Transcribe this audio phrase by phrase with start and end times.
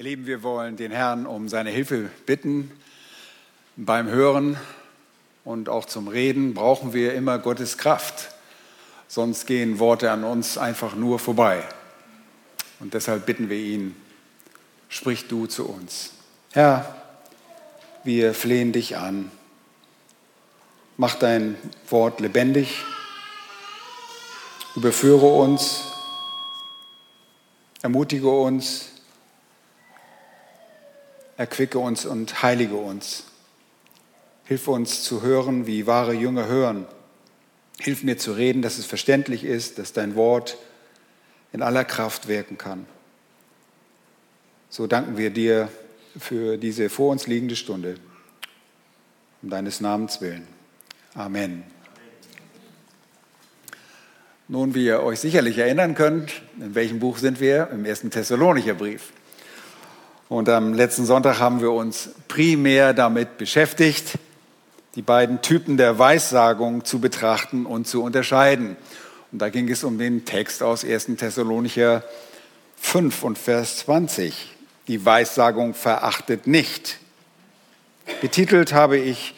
[0.00, 2.70] Ihr Lieben, wir wollen den Herrn um seine Hilfe bitten.
[3.76, 4.56] Beim Hören
[5.44, 8.30] und auch zum Reden brauchen wir immer Gottes Kraft.
[9.08, 11.62] Sonst gehen Worte an uns einfach nur vorbei.
[12.78, 13.94] Und deshalb bitten wir ihn,
[14.88, 16.12] sprich du zu uns.
[16.52, 16.94] Herr,
[18.02, 19.30] wir flehen dich an.
[20.96, 21.56] Mach dein
[21.90, 22.86] Wort lebendig.
[24.76, 25.82] Überführe uns.
[27.82, 28.90] Ermutige uns
[31.40, 33.24] erquicke uns und heilige uns.
[34.44, 36.84] Hilf uns zu hören, wie wahre Jünger hören.
[37.78, 40.58] Hilf mir zu reden, dass es verständlich ist, dass dein Wort
[41.54, 42.84] in aller Kraft wirken kann.
[44.68, 45.70] So danken wir dir
[46.18, 47.94] für diese vor uns liegende Stunde,
[49.40, 50.46] um deines Namens willen.
[51.14, 51.62] Amen.
[54.46, 57.70] Nun, wie ihr euch sicherlich erinnern könnt, in welchem Buch sind wir?
[57.72, 59.14] Im ersten Thessalonicher Brief.
[60.30, 64.16] Und am letzten Sonntag haben wir uns primär damit beschäftigt,
[64.94, 68.76] die beiden Typen der Weissagung zu betrachten und zu unterscheiden.
[69.32, 71.16] Und da ging es um den Text aus 1.
[71.16, 72.04] Thessalonicher
[72.76, 74.54] 5 und Vers 20.
[74.86, 76.98] Die Weissagung verachtet nicht.
[78.20, 79.34] Betitelt habe ich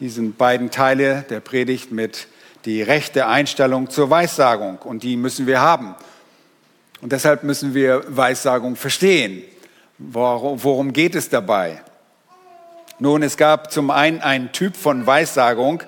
[0.00, 2.28] diesen beiden Teile der Predigt mit
[2.66, 4.80] die rechte Einstellung zur Weissagung.
[4.84, 5.94] Und die müssen wir haben.
[7.00, 9.42] Und deshalb müssen wir Weissagung verstehen.
[9.98, 11.82] Worum geht es dabei?
[12.98, 15.82] Nun, es gab zum einen einen Typ von Weissagung,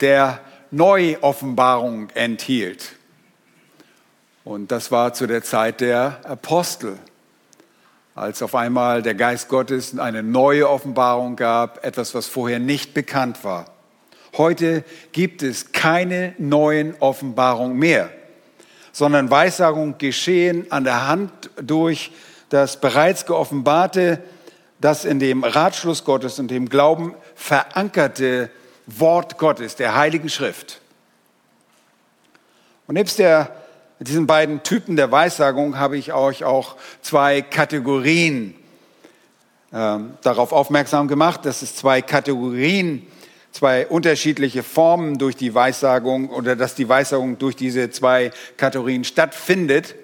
[0.00, 2.92] der Neuoffenbarung enthielt.
[4.44, 6.98] Und das war zu der Zeit der Apostel,
[8.14, 13.44] als auf einmal der Geist Gottes eine neue Offenbarung gab, etwas, was vorher nicht bekannt
[13.44, 13.66] war.
[14.36, 18.10] Heute gibt es keine neuen Offenbarungen mehr,
[18.92, 22.10] sondern Weissagungen geschehen an der Hand durch
[22.48, 24.22] das bereits geoffenbarte,
[24.80, 28.50] das in dem Ratschluss Gottes und dem Glauben verankerte
[28.86, 30.80] Wort Gottes, der Heiligen Schrift.
[32.86, 33.54] Und nebst der,
[34.00, 38.54] diesen beiden Typen der Weissagung habe ich euch auch zwei Kategorien
[39.72, 43.06] äh, darauf aufmerksam gemacht, dass es zwei Kategorien,
[43.52, 49.94] zwei unterschiedliche Formen durch die Weissagung oder dass die Weissagung durch diese zwei Kategorien stattfindet.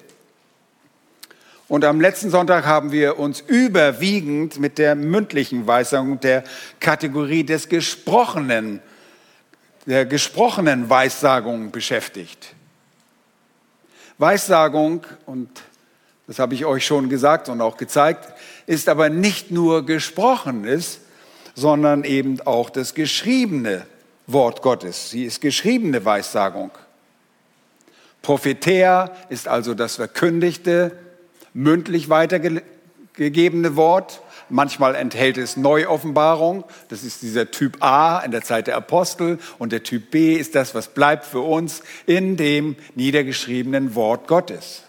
[1.67, 6.45] Und am letzten Sonntag haben wir uns überwiegend mit der mündlichen Weissagung der
[6.79, 8.81] Kategorie des Gesprochenen,
[9.87, 12.55] der gesprochenen Weissagung beschäftigt.
[14.19, 15.49] Weissagung, und
[16.27, 18.35] das habe ich euch schon gesagt und auch gezeigt,
[18.67, 21.01] ist aber nicht nur Gesprochenes,
[21.55, 23.87] sondern eben auch das geschriebene
[24.27, 25.11] Wort Gottes.
[25.11, 26.71] Sie ist geschriebene Weissagung.
[28.23, 30.99] Prophetea ist also das Verkündigte,
[31.55, 34.21] mündlich weitergegebene Wort.
[34.51, 36.65] Manchmal enthält es Neuoffenbarung.
[36.89, 39.39] Das ist dieser Typ A in der Zeit der Apostel.
[39.59, 44.83] Und der Typ B ist das, was bleibt für uns in dem niedergeschriebenen Wort Gottes.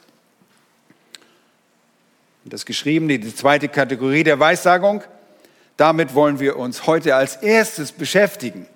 [2.43, 5.03] Das Geschriebene, die zweite Kategorie der Weissagung,
[5.77, 8.67] damit wollen wir uns heute als erstes beschäftigen.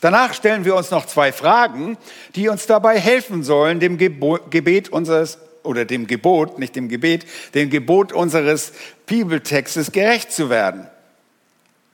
[0.00, 1.96] Danach stellen wir uns noch zwei Fragen,
[2.34, 7.70] die uns dabei helfen sollen, dem Gebet unseres oder dem Gebot, nicht dem Gebet, dem
[7.70, 8.72] Gebot unseres
[9.06, 10.86] Bibeltextes gerecht zu werden.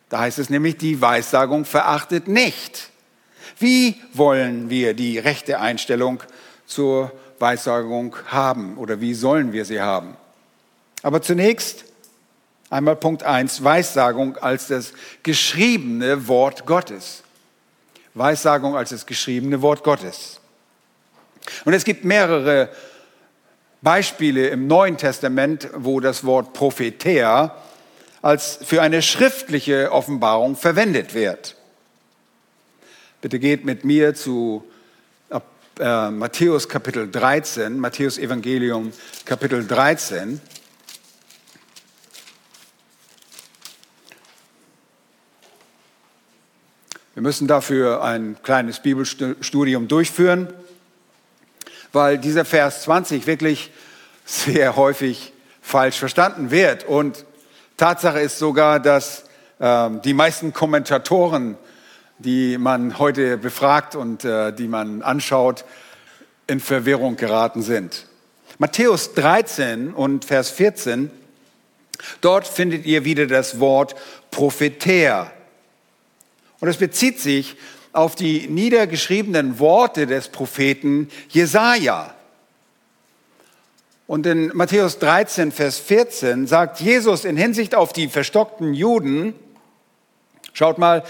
[0.09, 2.91] Da heißt es nämlich, die Weissagung verachtet nicht.
[3.59, 6.23] Wie wollen wir die rechte Einstellung
[6.67, 10.17] zur Weissagung haben oder wie sollen wir sie haben?
[11.03, 11.85] Aber zunächst
[12.71, 14.93] einmal Punkt 1, Weissagung als das
[15.23, 17.23] geschriebene Wort Gottes.
[18.15, 20.41] Weissagung als das geschriebene Wort Gottes.
[21.65, 22.69] Und es gibt mehrere
[23.81, 27.55] Beispiele im Neuen Testament, wo das Wort Prophetea
[28.23, 31.57] als für eine schriftliche Offenbarung verwendet wird.
[33.21, 34.65] Bitte geht mit mir zu
[35.79, 38.93] äh, Matthäus Kapitel 13, Matthäus Evangelium
[39.25, 40.41] Kapitel 13.
[47.15, 50.53] Wir müssen dafür ein kleines Bibelstudium durchführen
[51.93, 53.71] weil dieser Vers 20 wirklich
[54.25, 55.33] sehr häufig
[55.63, 56.85] falsch verstanden wird.
[56.85, 57.25] Und
[57.77, 59.25] Tatsache ist sogar, dass
[59.59, 61.57] äh, die meisten Kommentatoren,
[62.19, 65.65] die man heute befragt und äh, die man anschaut,
[66.47, 68.07] in Verwirrung geraten sind.
[68.59, 71.11] Matthäus 13 und Vers 14,
[72.21, 73.95] dort findet ihr wieder das Wort
[74.31, 75.31] Propheter.
[76.61, 77.57] Und es bezieht sich
[77.99, 82.15] auf die niedergeschriebenen Worte des Propheten Jesaja.
[84.07, 89.35] Und in Matthäus 13, Vers 14 sagt Jesus in Hinsicht auf die verstockten Juden,
[90.53, 91.03] schaut mal,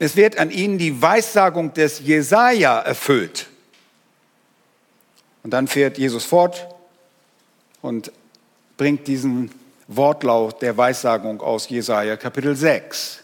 [0.00, 3.46] es wird an ihnen die Weissagung des Jesaja erfüllt.
[5.44, 6.66] Und dann fährt Jesus fort
[7.82, 8.10] und
[8.76, 9.52] bringt diesen
[9.86, 13.21] Wortlaut der Weissagung aus Jesaja Kapitel 6.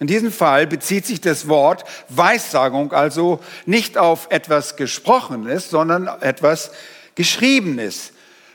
[0.00, 6.70] In diesem Fall bezieht sich das Wort Weissagung also nicht auf etwas Gesprochenes, sondern etwas
[7.16, 8.12] Geschriebenes.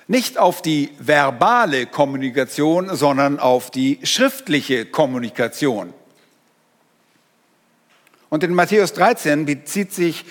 [0.08, 5.94] Nicht auf die verbale Kommunikation, sondern auf die schriftliche Kommunikation.
[8.30, 10.26] Und in Matthäus 13 bezieht sich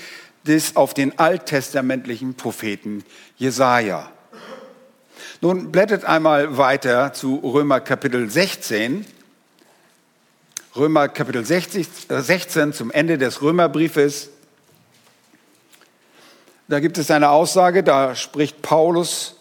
[0.45, 3.05] das auf den alttestamentlichen Propheten
[3.37, 4.11] Jesaja.
[5.41, 9.05] Nun blättert einmal weiter zu Römer Kapitel 16.
[10.75, 14.31] Römer Kapitel 60, 16 äh, zum Ende des Römerbriefes.
[16.67, 19.37] Da gibt es eine Aussage, da spricht Paulus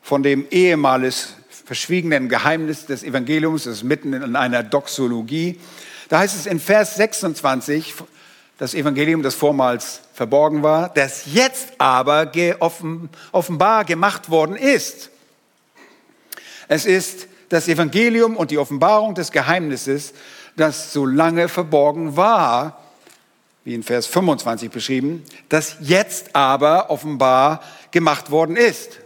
[0.00, 1.34] von dem ehemals
[1.66, 5.60] verschwiegenen Geheimnis des Evangeliums, das ist mitten in einer Doxologie.
[6.08, 7.92] Da heißt es in Vers 26,
[8.56, 12.32] das Evangelium, das vormals verborgen war, das jetzt aber
[13.32, 15.10] offenbar gemacht worden ist.
[16.68, 20.14] Es ist das Evangelium und die Offenbarung des Geheimnisses,
[20.58, 22.82] das so lange verborgen war,
[23.64, 28.98] wie in Vers 25 beschrieben, das jetzt aber offenbar gemacht worden ist.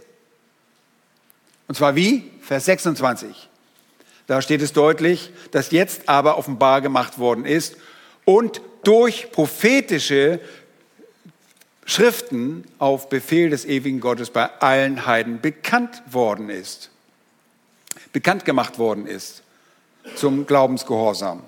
[1.67, 2.31] Und zwar wie?
[2.41, 3.49] Vers 26.
[4.27, 7.75] Da steht es deutlich, dass jetzt aber offenbar gemacht worden ist
[8.25, 10.39] und durch prophetische
[11.85, 16.89] Schriften auf Befehl des ewigen Gottes bei allen Heiden bekannt worden ist.
[18.13, 19.42] Bekannt gemacht worden ist
[20.15, 21.41] zum Glaubensgehorsam.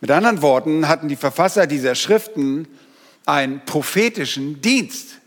[0.00, 2.68] Mit anderen Worten hatten die Verfasser dieser Schriften
[3.26, 5.18] einen prophetischen Dienst.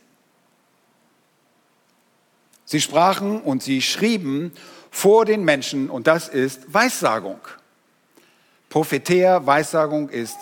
[2.65, 4.53] Sie sprachen und sie schrieben
[4.89, 7.39] vor den Menschen und das ist Weissagung.
[8.69, 10.37] Prophetea, Weissagung ist,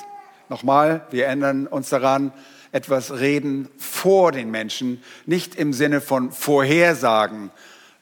[0.47, 2.31] nochmal, wir erinnern uns daran,
[2.71, 7.49] etwas reden vor den Menschen, nicht im Sinne von Vorhersagen,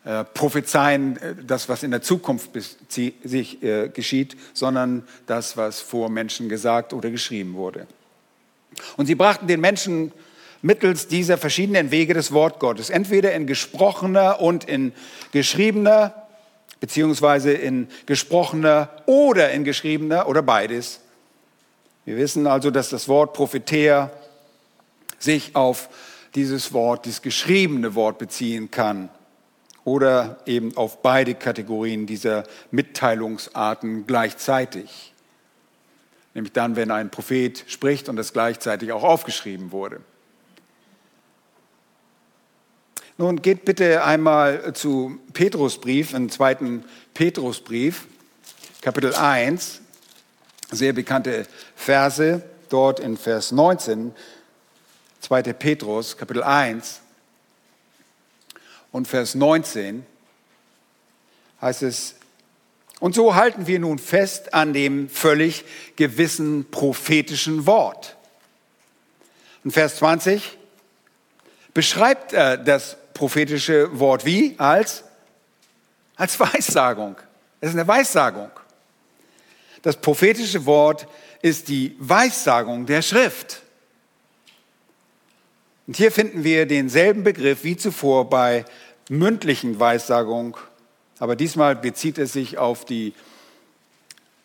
[0.08, 2.52] äh, prophezeien, äh, das, was in der Zukunft
[2.88, 7.88] sich äh, geschieht, sondern das, was vor Menschen gesagt oder geschrieben wurde.
[8.96, 10.14] Und sie brachten den Menschen
[10.62, 14.94] mittels dieser verschiedenen Wege des Wort Gottes, entweder in gesprochener und in
[15.34, 16.14] geschriebener,
[16.80, 21.02] beziehungsweise in gesprochener oder in geschriebener oder beides.
[22.06, 24.10] Wir wissen also, dass das Wort Propheter
[25.20, 25.90] sich auf
[26.34, 29.10] dieses Wort, dieses geschriebene Wort beziehen kann
[29.88, 35.14] oder eben auf beide Kategorien dieser Mitteilungsarten gleichzeitig.
[36.34, 40.02] Nämlich dann, wenn ein Prophet spricht und es gleichzeitig auch aufgeschrieben wurde.
[43.18, 46.84] Nun geht bitte einmal zu Petrusbrief, einen zweiten
[47.14, 48.08] Petrusbrief,
[48.82, 49.80] Kapitel 1,
[50.70, 51.48] sehr bekannte
[51.78, 54.14] Verse, dort in Vers 19,
[55.22, 55.44] 2.
[55.54, 57.04] Petrus, Kapitel 1,
[58.98, 60.04] und Vers 19
[61.62, 62.16] heißt es,
[63.00, 65.66] und so halten wir nun fest an dem völlig
[65.96, 68.18] gewissen prophetischen Wort.
[69.64, 70.58] Und Vers 20
[71.76, 74.56] beschreibt er das prophetische Wort wie?
[74.58, 75.04] Als,
[76.16, 77.18] als Weissagung.
[77.62, 78.50] Es ist eine Weissagung.
[79.84, 81.08] Das prophetische Wort
[81.44, 83.62] ist die Weissagung der Schrift.
[85.88, 88.66] Und hier finden wir denselben Begriff wie zuvor bei
[89.10, 90.58] mündlichen Weissagung,
[91.20, 93.14] aber diesmal bezieht es sich auf die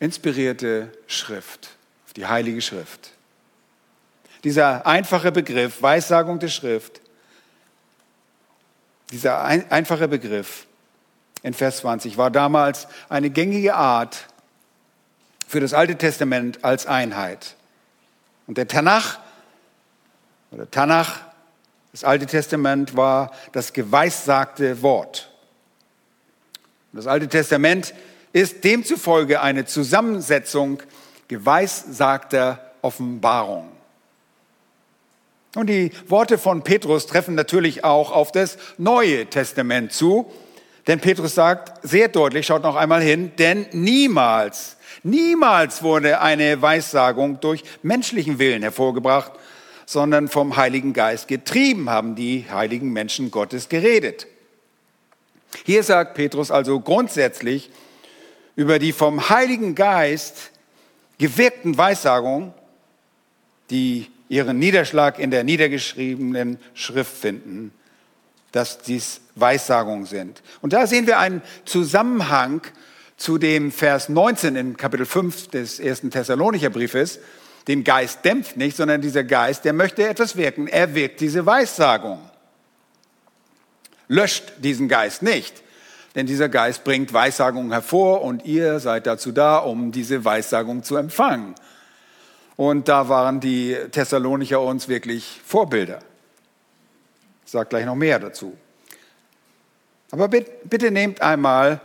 [0.01, 1.71] inspirierte Schrift,
[2.07, 3.11] auf die Heilige Schrift.
[4.45, 7.01] Dieser einfache Begriff, Weissagung der Schrift,
[9.13, 10.67] dieser ein, einfache Begriff
[11.43, 14.27] in Vers 20 war damals eine gängige Art
[15.47, 17.57] für das Alte Testament als Einheit.
[18.47, 19.19] Und der Tanach
[20.51, 21.21] oder Tanach
[21.93, 25.31] das Alte Testament war das geweissagte Wort.
[26.93, 27.95] Das Alte Testament
[28.33, 30.83] ist demzufolge eine Zusammensetzung
[31.29, 33.69] geweissagter Offenbarung.
[35.55, 40.31] Und die Worte von Petrus treffen natürlich auch auf das Neue Testament zu.
[40.87, 47.39] Denn Petrus sagt sehr deutlich, schaut noch einmal hin, denn niemals, niemals wurde eine Weissagung
[47.41, 49.33] durch menschlichen Willen hervorgebracht,
[49.93, 54.27] sondern vom Heiligen Geist getrieben haben die heiligen Menschen Gottes geredet.
[55.65, 57.71] Hier sagt Petrus also grundsätzlich
[58.57, 60.51] über die vom Heiligen Geist
[61.19, 62.55] gewirkten Weissagungen,
[63.69, 67.71] die ihren Niederschlag in der niedergeschriebenen Schrift finden,
[68.51, 70.43] dass dies Weissagungen sind.
[70.63, 72.63] Und da sehen wir einen Zusammenhang
[73.19, 77.19] zu dem Vers 19 in Kapitel 5 des ersten Thessalonicher Briefes.
[77.69, 80.67] Den Geist dämpft nicht, sondern dieser Geist, der möchte etwas wirken.
[80.67, 82.19] Er wirkt diese Weissagung.
[84.09, 85.63] Löscht diesen Geist nicht,
[86.15, 90.97] denn dieser Geist bringt Weissagungen hervor und ihr seid dazu da, um diese Weissagung zu
[90.97, 91.55] empfangen.
[92.57, 96.01] Und da waren die Thessalonicher uns wirklich Vorbilder.
[97.47, 98.57] Ich sage gleich noch mehr dazu.
[100.11, 101.81] Aber bitte, bitte nehmt einmal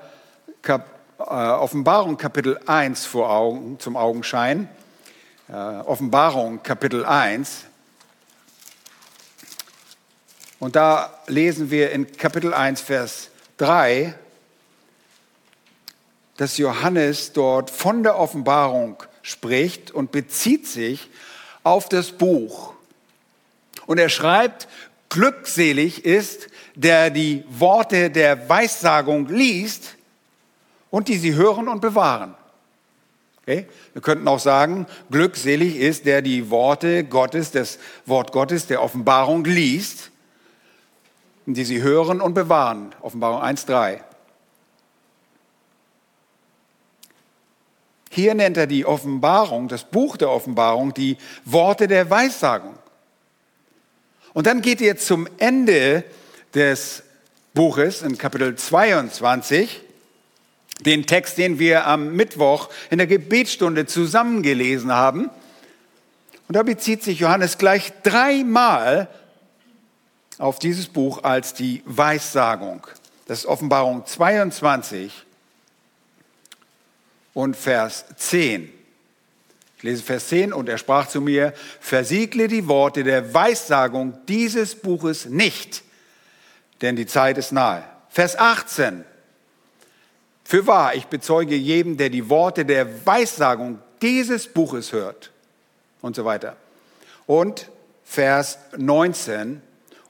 [0.62, 0.86] Kap
[1.20, 4.70] äh, Offenbarung Kapitel 1 vor Augen, zum Augenschein.
[5.50, 7.64] Äh, Offenbarung Kapitel 1.
[10.60, 14.14] Und da lesen wir in Kapitel 1, Vers 3,
[16.36, 21.10] dass Johannes dort von der Offenbarung spricht und bezieht sich
[21.64, 22.74] auf das Buch.
[23.86, 24.68] Und er schreibt,
[25.08, 29.96] glückselig ist, der die Worte der Weissagung liest
[30.92, 32.36] und die sie hören und bewahren.
[33.48, 33.66] Okay?
[33.94, 39.46] Wir könnten auch sagen, glückselig ist, der die Worte Gottes, das Wort Gottes, der Offenbarung
[39.46, 40.12] liest,
[41.46, 42.94] die sie hören und bewahren.
[43.00, 44.02] Offenbarung 1.3.
[48.10, 52.78] Hier nennt er die Offenbarung, das Buch der Offenbarung, die Worte der Weissagung.
[54.34, 56.04] Und dann geht ihr zum Ende
[56.54, 57.04] des
[57.54, 59.87] Buches in Kapitel 22,
[60.86, 65.30] den Text, den wir am Mittwoch in der Gebetsstunde zusammengelesen haben.
[66.48, 69.10] Und da bezieht sich Johannes gleich dreimal
[70.38, 72.86] auf dieses Buch als die Weissagung.
[73.26, 75.26] Das ist Offenbarung 22,
[77.38, 78.74] und Vers 10.
[79.78, 84.74] Ich lese Vers 10 und er sprach zu mir, versiegle die Worte der Weissagung dieses
[84.74, 85.84] Buches nicht,
[86.82, 87.84] denn die Zeit ist nahe.
[88.10, 89.06] Vers 18.
[90.48, 95.30] Für wahr, ich bezeuge jedem, der die Worte der Weissagung dieses Buches hört
[96.00, 96.56] und so weiter.
[97.26, 97.70] Und
[98.06, 99.62] Vers 19.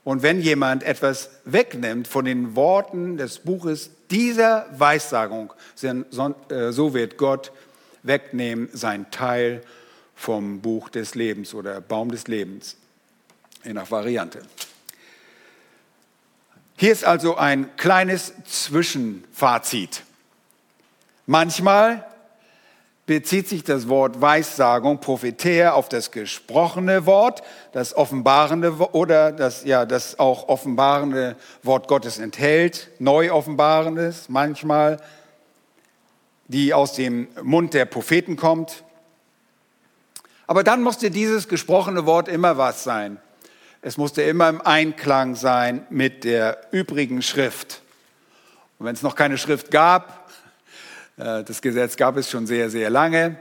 [0.04, 5.52] Und wenn jemand etwas wegnimmt von den Worten des Buches dieser Weissagung,
[5.82, 7.50] äh, so wird Gott
[8.04, 9.60] wegnehmen sein Teil
[10.14, 12.76] vom Buch des Lebens oder Baum des Lebens,
[13.64, 14.42] je nach Variante.
[16.76, 20.04] Hier ist also ein kleines Zwischenfazit.
[21.30, 22.06] Manchmal
[23.04, 27.42] bezieht sich das Wort Weissagung, Prophetär, auf das gesprochene Wort,
[27.72, 35.02] das offenbarende oder das, ja, das auch offenbarende Wort Gottes enthält, neu offenbarendes manchmal,
[36.46, 38.82] die aus dem Mund der Propheten kommt.
[40.46, 43.20] Aber dann musste dieses gesprochene Wort immer was sein.
[43.82, 47.82] Es musste immer im Einklang sein mit der übrigen Schrift.
[48.78, 50.27] Und wenn es noch keine Schrift gab,
[51.18, 53.36] das Gesetz gab es schon sehr, sehr lange.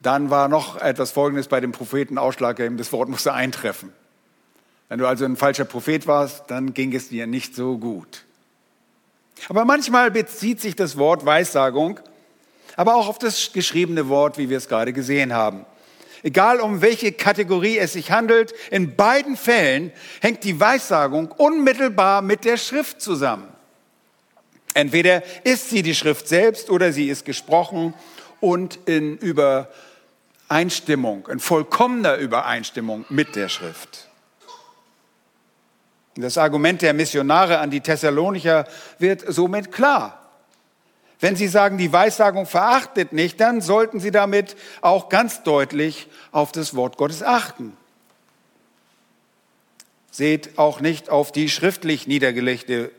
[0.00, 3.92] Dann war noch etwas Folgendes bei dem Propheten ausschlaggebend, das Wort musste eintreffen.
[4.88, 8.24] Wenn du also ein falscher Prophet warst, dann ging es dir nicht so gut.
[9.48, 12.00] Aber manchmal bezieht sich das Wort Weissagung,
[12.76, 15.64] aber auch auf das geschriebene Wort, wie wir es gerade gesehen haben.
[16.22, 22.44] Egal um welche Kategorie es sich handelt, in beiden Fällen hängt die Weissagung unmittelbar mit
[22.44, 23.48] der Schrift zusammen.
[24.74, 27.94] Entweder ist sie die Schrift selbst oder sie ist gesprochen
[28.40, 34.08] und in Übereinstimmung, in vollkommener Übereinstimmung mit der Schrift.
[36.14, 38.66] Das Argument der Missionare an die Thessalonicher
[38.98, 40.18] wird somit klar.
[41.20, 46.52] Wenn sie sagen, die Weissagung verachtet nicht, dann sollten sie damit auch ganz deutlich auf
[46.52, 47.76] das Wort Gottes achten.
[50.10, 52.90] Seht auch nicht auf die schriftlich niedergelegte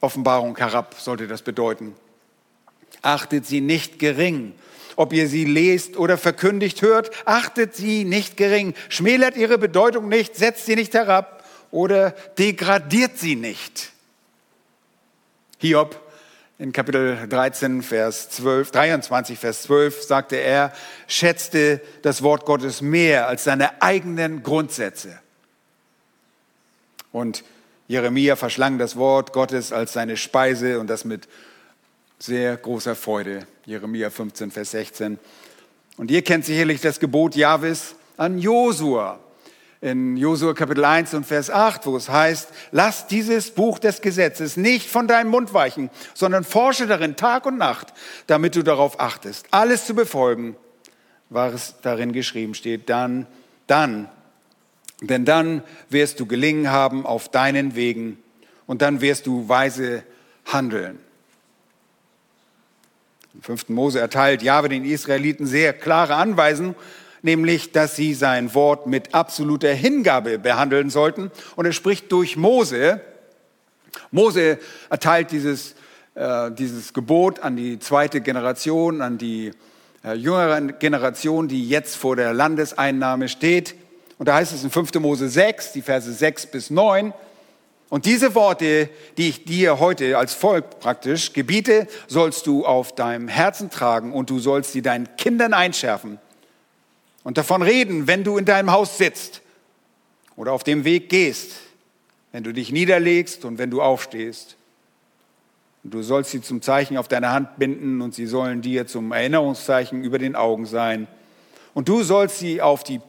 [0.00, 1.94] Offenbarung herab, sollte das bedeuten.
[3.02, 4.54] Achtet sie nicht gering.
[4.96, 8.74] Ob ihr sie lest oder verkündigt hört, achtet sie nicht gering.
[8.88, 13.92] Schmälert ihre Bedeutung nicht, setzt sie nicht herab oder degradiert sie nicht.
[15.58, 16.00] Hiob
[16.58, 20.72] in Kapitel 13, Vers 12, 23, Vers 12 sagte er,
[21.06, 25.18] schätzte das Wort Gottes mehr als seine eigenen Grundsätze.
[27.12, 27.44] Und
[27.88, 31.28] Jeremia verschlang das Wort Gottes als seine Speise und das mit
[32.18, 33.46] sehr großer Freude.
[33.64, 35.18] Jeremia 15, Vers 16.
[35.96, 39.20] Und ihr kennt sicherlich das Gebot Jahwes an Josua.
[39.80, 44.56] In Josua Kapitel 1 und Vers 8, wo es heißt, lass dieses Buch des Gesetzes
[44.56, 47.92] nicht von deinem Mund weichen, sondern forsche darin Tag und Nacht,
[48.26, 50.56] damit du darauf achtest, alles zu befolgen,
[51.28, 52.88] was darin geschrieben steht.
[52.88, 53.26] Dann,
[53.66, 54.08] dann
[55.00, 58.18] denn dann wirst du gelingen haben auf deinen Wegen
[58.66, 60.02] und dann wirst du weise
[60.46, 60.98] handeln.
[63.34, 66.74] Im fünften Mose erteilt Jahwe den Israeliten sehr klare Anweisungen,
[67.20, 71.30] nämlich, dass sie sein Wort mit absoluter Hingabe behandeln sollten.
[71.54, 73.02] Und er spricht durch Mose.
[74.10, 75.74] Mose erteilt dieses,
[76.14, 79.50] äh, dieses Gebot an die zweite Generation, an die
[80.02, 83.74] äh, jüngere Generation, die jetzt vor der Landeseinnahme steht.
[84.18, 84.94] Und da heißt es in 5.
[84.94, 87.12] Mose 6, die Verse 6 bis 9,
[87.88, 93.28] und diese Worte, die ich dir heute als Volk praktisch gebiete, sollst du auf deinem
[93.28, 96.18] Herzen tragen und du sollst sie deinen Kindern einschärfen
[97.22, 99.40] und davon reden, wenn du in deinem Haus sitzt
[100.36, 101.60] oder auf dem Weg gehst,
[102.32, 104.56] wenn du dich niederlegst und wenn du aufstehst.
[105.84, 109.12] Und du sollst sie zum Zeichen auf deine Hand binden und sie sollen dir zum
[109.12, 111.06] Erinnerungszeichen über den Augen sein.
[111.72, 113.00] Und du sollst sie auf die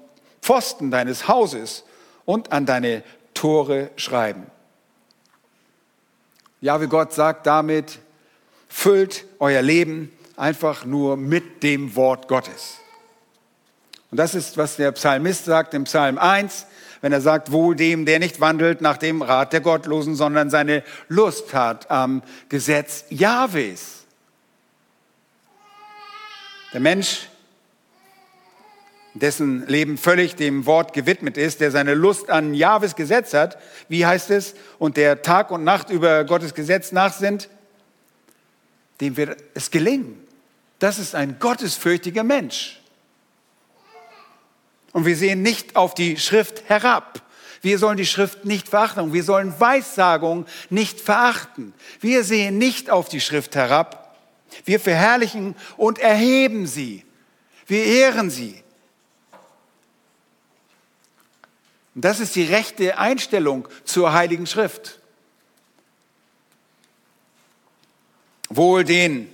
[0.47, 1.83] Pfosten deines Hauses
[2.23, 4.47] und an deine Tore schreiben.
[6.61, 7.99] Ja, wie Gott sagt damit,
[8.69, 12.77] füllt euer Leben einfach nur mit dem Wort Gottes.
[14.09, 16.65] Und das ist, was der Psalmist sagt im Psalm 1,
[17.01, 20.81] wenn er sagt, wohl dem, der nicht wandelt nach dem Rat der Gottlosen, sondern seine
[21.09, 24.05] Lust hat am Gesetz Jahwes.
[26.71, 27.27] Der Mensch,
[29.19, 33.57] dessen Leben völlig dem Wort gewidmet ist, der seine Lust an Jahwes Gesetz hat,
[33.89, 37.49] wie heißt es, und der Tag und Nacht über Gottes Gesetz nachsinnt,
[39.01, 40.19] dem wird es gelingen.
[40.79, 42.79] Das ist ein gottesfürchtiger Mensch.
[44.93, 47.21] Und wir sehen nicht auf die Schrift herab.
[47.61, 49.13] Wir sollen die Schrift nicht verachten.
[49.13, 51.73] Wir sollen Weissagung nicht verachten.
[51.99, 54.15] Wir sehen nicht auf die Schrift herab.
[54.65, 57.03] Wir verherrlichen und erheben sie.
[57.65, 58.63] Wir ehren sie.
[61.97, 64.99] Und das ist die rechte Einstellung zur Heiligen Schrift.
[68.49, 69.27] Wohl den,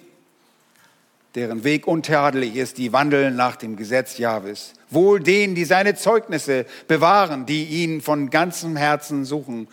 [1.36, 4.72] deren Weg untadelig ist, die wandeln nach dem Gesetz Jahwes.
[4.90, 9.68] Wohl denen, die seine Zeugnisse bewahren, die ihn von ganzem Herzen suchen.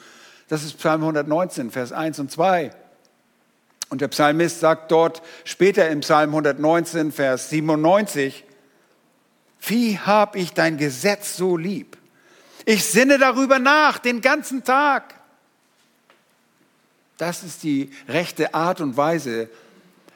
[0.49, 2.73] Das ist Psalm 119, Vers 1 und 2.
[3.91, 8.43] Und der Psalmist sagt dort später im Psalm 119, Vers 97,
[9.61, 12.00] wie hab ich dein Gesetz so lieb?
[12.65, 15.15] Ich sinne darüber nach den ganzen Tag.
[17.17, 19.49] Das ist die rechte Art und Weise,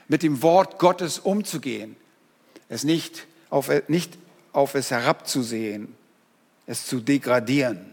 [0.08, 1.96] mit dem Wort Gottes umzugehen.
[2.68, 4.18] Es nicht auf, nicht
[4.52, 5.94] auf es herabzusehen,
[6.66, 7.92] es zu degradieren.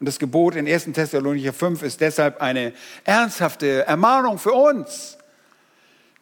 [0.00, 0.86] Und das Gebot in 1.
[0.92, 2.72] Thessalonicher 5 ist deshalb eine
[3.04, 5.16] ernsthafte Ermahnung für uns,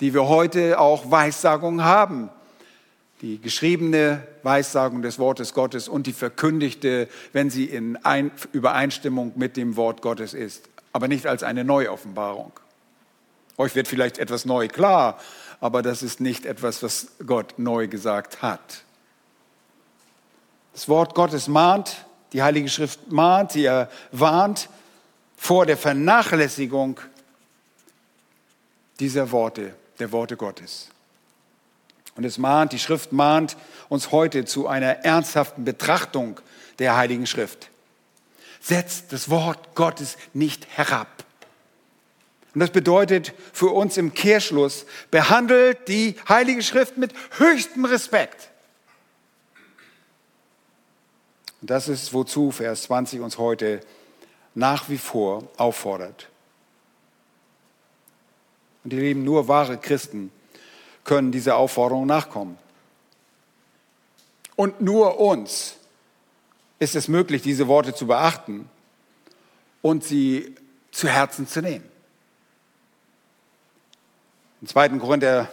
[0.00, 2.30] die wir heute auch Weissagung haben
[3.20, 9.56] die geschriebene Weissagung des Wortes Gottes und die verkündigte, wenn sie in Ein Übereinstimmung mit
[9.56, 12.52] dem Wort Gottes ist, aber nicht als eine Neuoffenbarung.
[13.58, 15.18] Euch wird vielleicht etwas neu klar,
[15.60, 18.84] aber das ist nicht etwas, was Gott neu gesagt hat.
[20.72, 23.68] Das Wort Gottes mahnt, die Heilige Schrift mahnt, sie
[24.12, 24.70] warnt
[25.36, 27.00] vor der Vernachlässigung
[28.98, 30.88] dieser Worte, der Worte Gottes.
[32.16, 33.56] Und es mahnt, die Schrift mahnt
[33.88, 36.40] uns heute zu einer ernsthaften Betrachtung
[36.78, 37.70] der Heiligen Schrift.
[38.60, 41.24] Setzt das Wort Gottes nicht herab.
[42.54, 48.50] Und das bedeutet für uns im Kehrschluss, behandelt die Heilige Schrift mit höchstem Respekt.
[51.60, 53.80] Und das ist, wozu Vers 20 uns heute
[54.54, 56.28] nach wie vor auffordert.
[58.82, 60.32] Und ihr Lieben, nur wahre Christen
[61.10, 62.56] können dieser Aufforderung nachkommen.
[64.54, 65.74] Und nur uns
[66.78, 68.70] ist es möglich, diese Worte zu beachten
[69.82, 70.54] und sie
[70.92, 71.84] zu Herzen zu nehmen.
[74.60, 74.90] Im 2.
[75.00, 75.50] Korinther,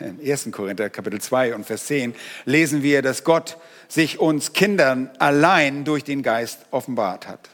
[0.00, 0.50] im 1.
[0.52, 3.56] Korinther Kapitel 2 und Vers 10 lesen wir, dass Gott
[3.88, 7.48] sich uns Kindern allein durch den Geist offenbart hat.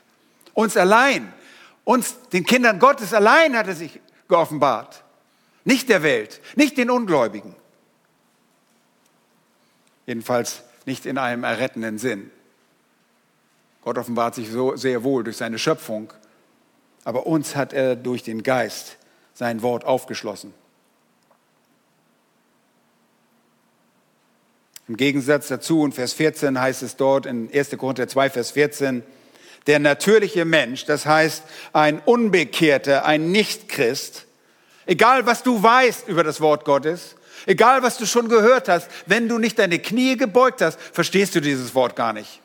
[0.52, 1.32] Uns allein,
[1.84, 5.03] uns, den Kindern Gottes allein hat er sich geoffenbart.
[5.64, 7.54] Nicht der Welt, nicht den Ungläubigen.
[10.06, 12.30] Jedenfalls nicht in einem errettenden Sinn.
[13.82, 16.12] Gott offenbart sich so sehr wohl durch seine Schöpfung,
[17.04, 18.96] aber uns hat er durch den Geist
[19.34, 20.54] sein Wort aufgeschlossen.
[24.86, 27.70] Im Gegensatz dazu, in Vers 14 heißt es dort in 1.
[27.78, 29.02] Korinther 2, Vers 14,
[29.66, 34.26] der natürliche Mensch, das heißt ein Unbekehrter, ein Nichtchrist,
[34.86, 37.16] Egal, was du weißt über das Wort Gottes,
[37.46, 41.40] Egal, was du schon gehört hast, wenn du nicht deine Knie gebeugt hast, verstehst du
[41.40, 42.40] dieses Wort gar nicht.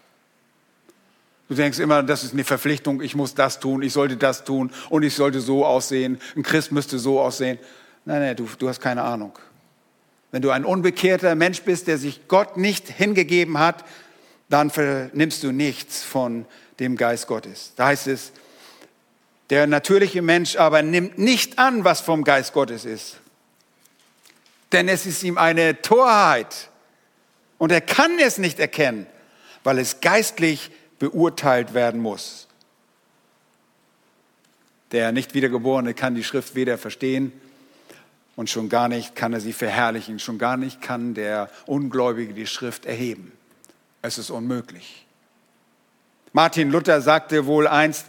[1.48, 4.72] Du denkst immer, das ist eine Verpflichtung, ich muss das tun, ich sollte das tun
[4.90, 7.58] und ich sollte so aussehen, ein Christ müsste so aussehen.
[8.06, 9.38] Nein, nein, du, du hast keine Ahnung.
[10.32, 13.84] Wenn du ein unbekehrter Mensch bist, der sich Gott nicht hingegeben hat,
[14.48, 16.46] dann vernimmst du nichts von
[16.80, 17.74] dem Geist Gottes.
[17.76, 18.32] Da heißt es,
[19.50, 23.18] der natürliche Mensch aber nimmt nicht an, was vom Geist Gottes ist.
[24.72, 26.70] Denn es ist ihm eine Torheit.
[27.58, 29.08] Und er kann es nicht erkennen,
[29.64, 32.48] weil es geistlich beurteilt werden muss.
[34.92, 37.32] Der nicht wiedergeborene kann die Schrift weder verstehen
[38.36, 42.48] und schon gar nicht kann er sie verherrlichen, schon gar nicht kann der Ungläubige die
[42.48, 43.32] Schrift erheben.
[44.02, 45.06] Es ist unmöglich.
[46.32, 48.06] Martin Luther sagte wohl einst,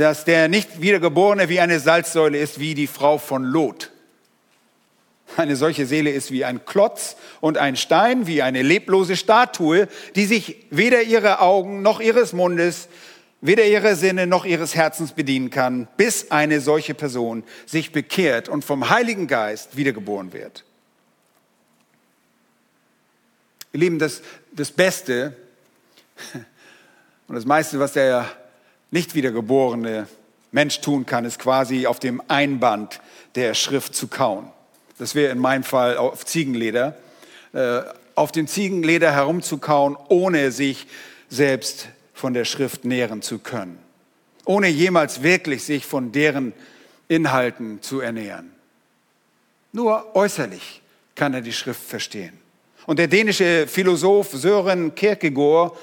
[0.00, 3.90] dass der nicht wiedergeborene wie eine Salzsäule ist, wie die Frau von Lot.
[5.36, 10.24] Eine solche Seele ist wie ein Klotz und ein Stein, wie eine leblose Statue, die
[10.24, 12.88] sich weder ihrer Augen noch ihres Mundes,
[13.42, 18.64] weder ihrer Sinne noch ihres Herzens bedienen kann, bis eine solche Person sich bekehrt und
[18.64, 20.64] vom Heiligen Geist wiedergeboren wird.
[23.72, 25.36] Ihr Lieben, das, das Beste
[27.28, 28.26] und das meiste, was der
[28.90, 30.08] nicht wiedergeborene
[30.52, 33.00] Mensch tun kann, ist quasi auf dem Einband
[33.34, 34.50] der Schrift zu kauen.
[34.98, 36.96] Das wäre in meinem Fall auf Ziegenleder.
[37.52, 37.82] Äh,
[38.14, 40.86] auf dem Ziegenleder herumzukauen, ohne sich
[41.30, 43.78] selbst von der Schrift nähren zu können.
[44.44, 46.52] Ohne jemals wirklich sich von deren
[47.08, 48.52] Inhalten zu ernähren.
[49.72, 50.82] Nur äußerlich
[51.14, 52.38] kann er die Schrift verstehen.
[52.86, 55.76] Und der dänische Philosoph Sören Kierkegaard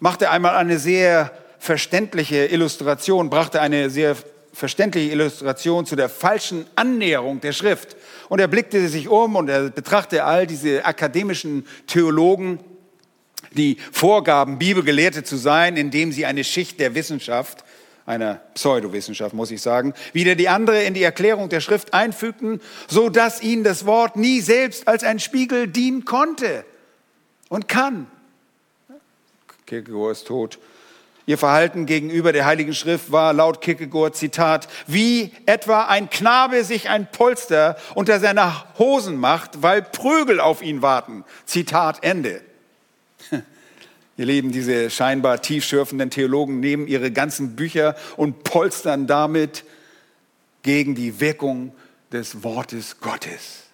[0.00, 4.16] machte einmal eine sehr verständliche Illustration, brachte eine sehr
[4.52, 7.96] verständliche Illustration zu der falschen Annäherung der Schrift.
[8.28, 12.58] Und er blickte sich um und er betrachtete all diese akademischen Theologen,
[13.52, 17.64] die vorgaben, Bibelgelehrte zu sein, indem sie eine Schicht der Wissenschaft,
[18.04, 23.10] einer Pseudowissenschaft, muss ich sagen, wieder die andere in die Erklärung der Schrift einfügten, so
[23.10, 26.64] dass ihnen das Wort nie selbst als ein Spiegel dienen konnte
[27.48, 28.06] und kann.
[29.66, 30.58] Kierkegaard ist tot.
[31.28, 36.88] Ihr Verhalten gegenüber der Heiligen Schrift war laut Kierkegaard, Zitat, wie etwa ein Knabe sich
[36.88, 41.26] ein Polster unter seiner Hosen macht, weil Prügel auf ihn warten.
[41.44, 42.40] Zitat Ende.
[44.16, 49.64] Ihr Lieben, diese scheinbar tiefschürfenden Theologen nehmen ihre ganzen Bücher und polstern damit
[50.62, 51.74] gegen die Wirkung
[52.10, 53.64] des Wortes Gottes.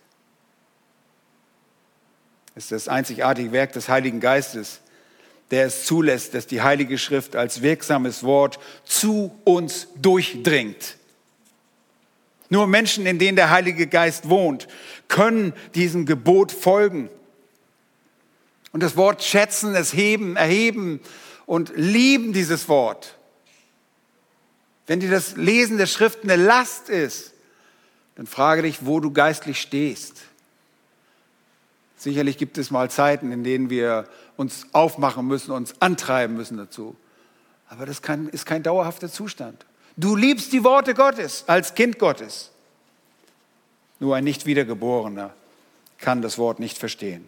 [2.57, 4.81] Es ist das einzigartige Werk des Heiligen Geistes,
[5.51, 10.97] der es zulässt, dass die Heilige Schrift als wirksames Wort zu uns durchdringt.
[12.49, 14.69] Nur Menschen, in denen der Heilige Geist wohnt,
[15.09, 17.09] können diesem Gebot folgen.
[18.73, 21.01] Und das Wort schätzen, es heben, erheben
[21.47, 23.17] und lieben dieses Wort.
[24.87, 27.33] Wenn dir das Lesen der Schrift eine Last ist,
[28.17, 30.23] dann frage dich, wo du geistlich stehst.
[31.97, 36.97] Sicherlich gibt es mal Zeiten, in denen wir uns aufmachen müssen, uns antreiben müssen dazu.
[37.69, 39.65] Aber das kann, ist kein dauerhafter Zustand.
[39.97, 42.51] Du liebst die Worte Gottes als Kind Gottes.
[44.01, 45.35] Nur ein nicht wiedergeborener
[45.99, 47.25] kann das Wort nicht verstehen.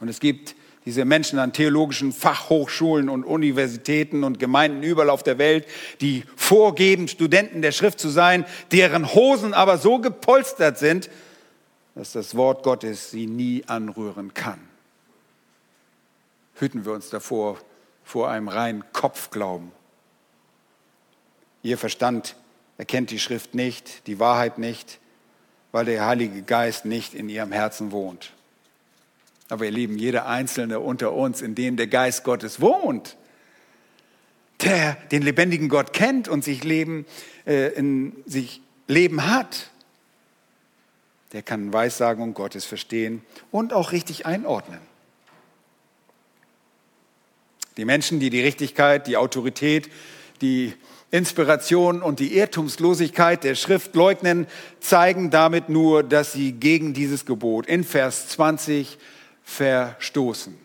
[0.00, 5.38] Und es gibt diese Menschen an theologischen Fachhochschulen und Universitäten und Gemeinden überall auf der
[5.38, 5.66] Welt,
[6.00, 11.08] die vorgeben, Studenten der Schrift zu sein, deren Hosen aber so gepolstert sind,
[11.94, 14.73] dass das Wort Gottes sie nie anrühren kann
[16.54, 17.58] hüten wir uns davor,
[18.04, 19.72] vor einem reinen Kopfglauben.
[21.62, 22.36] Ihr Verstand
[22.76, 25.00] erkennt die Schrift nicht, die Wahrheit nicht,
[25.72, 28.32] weil der Heilige Geist nicht in ihrem Herzen wohnt.
[29.48, 33.16] Aber ihr Lieben, jeder Einzelne unter uns, in dem der Geist Gottes wohnt,
[34.62, 37.06] der den lebendigen Gott kennt und sich Leben,
[37.46, 39.70] äh, in sich Leben hat,
[41.32, 44.78] der kann Weissagung Gottes verstehen und auch richtig einordnen.
[47.76, 49.90] Die Menschen, die die Richtigkeit, die Autorität,
[50.40, 50.74] die
[51.10, 54.46] Inspiration und die Irrtumslosigkeit der Schrift leugnen,
[54.80, 58.98] zeigen damit nur, dass sie gegen dieses Gebot in Vers 20
[59.44, 60.58] verstoßen.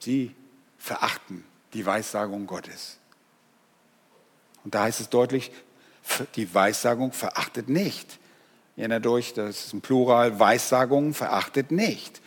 [0.00, 0.34] Sie
[0.78, 2.98] verachten die Weissagung Gottes.
[4.64, 5.50] Und da heißt es deutlich,
[6.36, 8.18] die Weissagung verachtet nicht.
[8.76, 12.20] Erinnert euch, das ist ein Plural, Weissagung verachtet nicht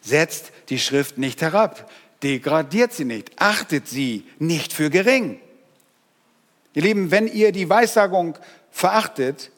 [0.00, 1.90] setzt die Schrift nicht herab,
[2.22, 5.40] degradiert sie nicht, achtet sie nicht für gering.
[6.74, 8.36] Ihr Lieben, wenn ihr die Weissagung
[8.70, 9.50] verachtet,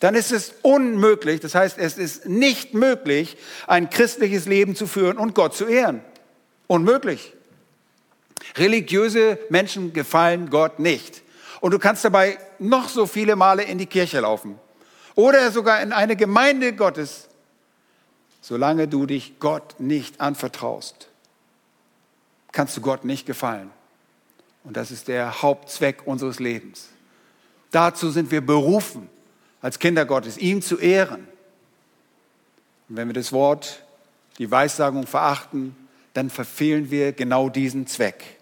[0.00, 5.16] dann ist es unmöglich, das heißt, es ist nicht möglich, ein christliches Leben zu führen
[5.16, 6.02] und Gott zu ehren.
[6.66, 7.34] Unmöglich.
[8.56, 11.22] Religiöse Menschen gefallen Gott nicht.
[11.60, 14.58] Und du kannst dabei noch so viele Male in die Kirche laufen
[15.14, 17.28] oder sogar in eine Gemeinde Gottes,
[18.42, 21.08] solange du dich Gott nicht anvertraust,
[22.50, 23.70] kannst du Gott nicht gefallen.
[24.64, 26.88] Und das ist der Hauptzweck unseres Lebens.
[27.70, 29.08] Dazu sind wir berufen
[29.62, 31.26] als Kinder Gottes, ihm zu ehren.
[32.88, 33.82] Und wenn wir das Wort,
[34.38, 35.74] die Weissagung verachten,
[36.12, 38.38] dann verfehlen wir genau diesen Zweck.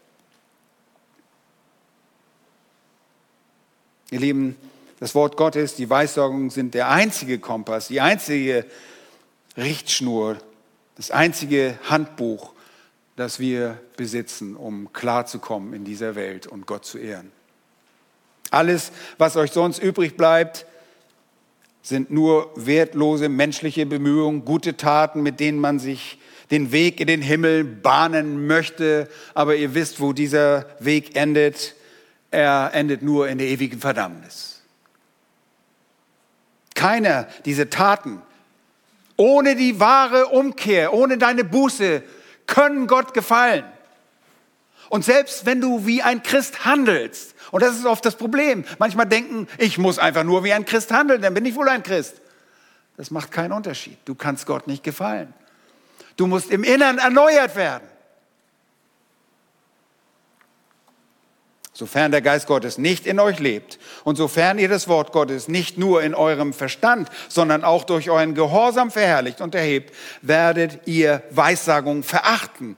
[4.11, 4.57] Ihr Lieben,
[4.99, 8.67] das Wort Gottes, die Weissagung sind der einzige Kompass, die einzige
[9.57, 10.39] Richtschnur,
[10.97, 12.53] das einzige Handbuch,
[13.17, 17.33] das wir besitzen, um klarzukommen in dieser Welt und Gott zu ehren.
[18.51, 20.67] Alles, was euch sonst übrig bleibt,
[21.83, 26.19] sind nur wertlose menschliche Bemühungen, gute Taten, mit denen man sich
[26.51, 29.09] den Weg in den Himmel bahnen möchte.
[29.35, 31.75] Aber ihr wisst, wo dieser Weg endet.
[32.33, 34.63] Er endet nur in der ewigen Verdammnis.
[36.75, 38.23] Keiner dieser Taten
[39.21, 42.03] ohne die wahre Umkehr, ohne deine Buße
[42.47, 43.67] können Gott gefallen.
[44.89, 48.65] Und selbst wenn du wie ein Christ handelst, und das ist oft das Problem.
[48.79, 51.83] Manchmal denken, ich muss einfach nur wie ein Christ handeln, dann bin ich wohl ein
[51.83, 52.15] Christ.
[52.97, 53.99] Das macht keinen Unterschied.
[54.07, 55.35] Du kannst Gott nicht gefallen.
[56.17, 57.87] Du musst im Innern erneuert werden.
[61.81, 65.79] Sofern der Geist Gottes nicht in euch lebt und sofern ihr das Wort Gottes nicht
[65.79, 72.03] nur in eurem Verstand, sondern auch durch euren Gehorsam verherrlicht und erhebt, werdet ihr Weissagung
[72.03, 72.77] verachten.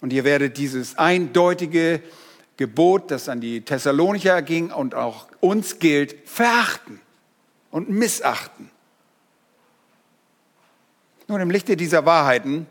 [0.00, 2.00] Und ihr werdet dieses eindeutige
[2.58, 7.00] Gebot, das an die Thessalonicher ging und auch uns gilt, verachten
[7.72, 8.70] und missachten.
[11.26, 12.68] Nun, im Lichte dieser Wahrheiten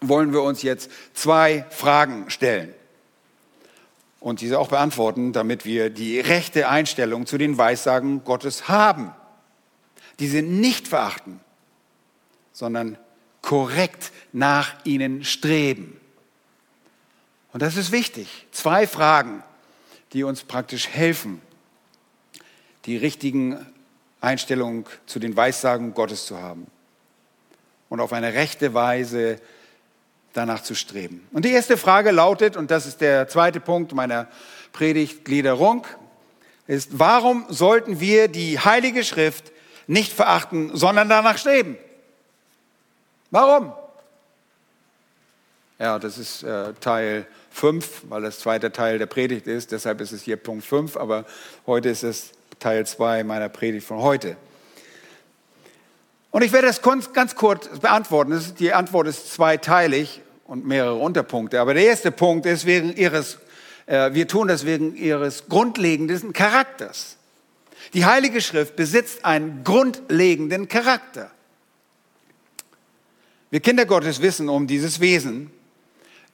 [0.00, 2.72] wollen wir uns jetzt zwei Fragen stellen
[4.24, 9.12] und diese auch beantworten, damit wir die rechte Einstellung zu den Weissagen Gottes haben.
[10.18, 11.40] Diese nicht verachten,
[12.50, 12.96] sondern
[13.42, 16.00] korrekt nach ihnen streben.
[17.52, 18.46] Und das ist wichtig.
[18.50, 19.42] Zwei Fragen,
[20.14, 21.42] die uns praktisch helfen,
[22.86, 23.58] die richtigen
[24.22, 26.66] Einstellungen zu den Weissagen Gottes zu haben
[27.90, 29.38] und auf eine rechte Weise
[30.34, 31.26] danach zu streben.
[31.32, 34.28] Und die erste Frage lautet, und das ist der zweite Punkt meiner
[34.72, 35.86] Predigtgliederung,
[36.66, 39.52] ist, warum sollten wir die Heilige Schrift
[39.86, 41.78] nicht verachten, sondern danach streben?
[43.30, 43.72] Warum?
[45.78, 49.72] Ja, das ist äh, Teil 5, weil das zweite Teil der Predigt ist.
[49.72, 51.24] Deshalb ist es hier Punkt 5, aber
[51.66, 54.36] heute ist es Teil 2 meiner Predigt von heute.
[56.30, 58.42] Und ich werde das ganz kurz beantworten.
[58.58, 61.60] Die Antwort ist zweiteilig und mehrere Unterpunkte.
[61.60, 63.38] Aber der erste Punkt ist wegen ihres,
[63.86, 67.16] äh, wir tun das wegen ihres grundlegenden Charakters.
[67.92, 71.30] Die Heilige Schrift besitzt einen grundlegenden Charakter.
[73.50, 75.50] Wir Kinder Gottes wissen um dieses Wesen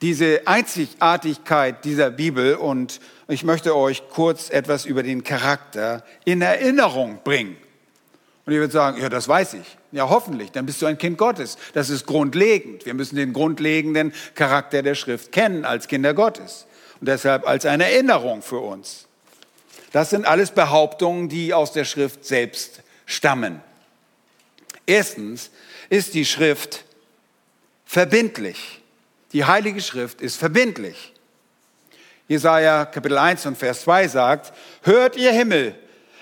[0.02, 7.20] diese Einzigartigkeit dieser Bibel und ich möchte euch kurz etwas über den Charakter in Erinnerung
[7.22, 7.56] bringen.
[8.50, 9.78] Und ihr würdet sagen, ja, das weiß ich.
[9.92, 11.56] Ja, hoffentlich, dann bist du ein Kind Gottes.
[11.72, 12.84] Das ist grundlegend.
[12.84, 16.66] Wir müssen den grundlegenden Charakter der Schrift kennen als Kinder Gottes.
[16.98, 19.06] Und deshalb als eine Erinnerung für uns.
[19.92, 23.62] Das sind alles Behauptungen, die aus der Schrift selbst stammen.
[24.84, 25.52] Erstens
[25.88, 26.82] ist die Schrift
[27.84, 28.80] verbindlich.
[29.32, 31.12] Die Heilige Schrift ist verbindlich.
[32.26, 35.76] Jesaja Kapitel 1 und Vers 2 sagt, hört ihr Himmel,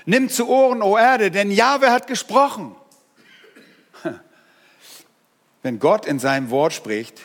[0.08, 2.74] nimmt zu Ohren, o Erde, denn Jahwe hat gesprochen.
[5.62, 7.20] Wenn Gott in seinem Wort spricht,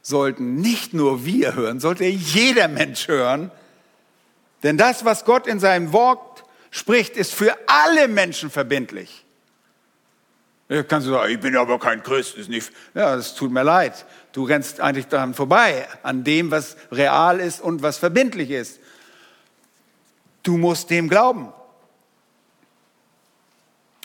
[0.00, 3.50] sollten nicht nur wir hören, sollte jeder Mensch hören,
[4.62, 9.24] denn das, was Gott in seinem Wort spricht, ist für alle Menschen verbindlich.
[10.86, 12.70] Kannst du sagen, ich bin aber kein Christ, ist nicht.
[12.94, 14.06] Ja, es tut mir leid.
[14.30, 18.78] Du rennst eigentlich daran vorbei, an dem, was real ist und was verbindlich ist.
[20.44, 21.52] Du musst dem glauben.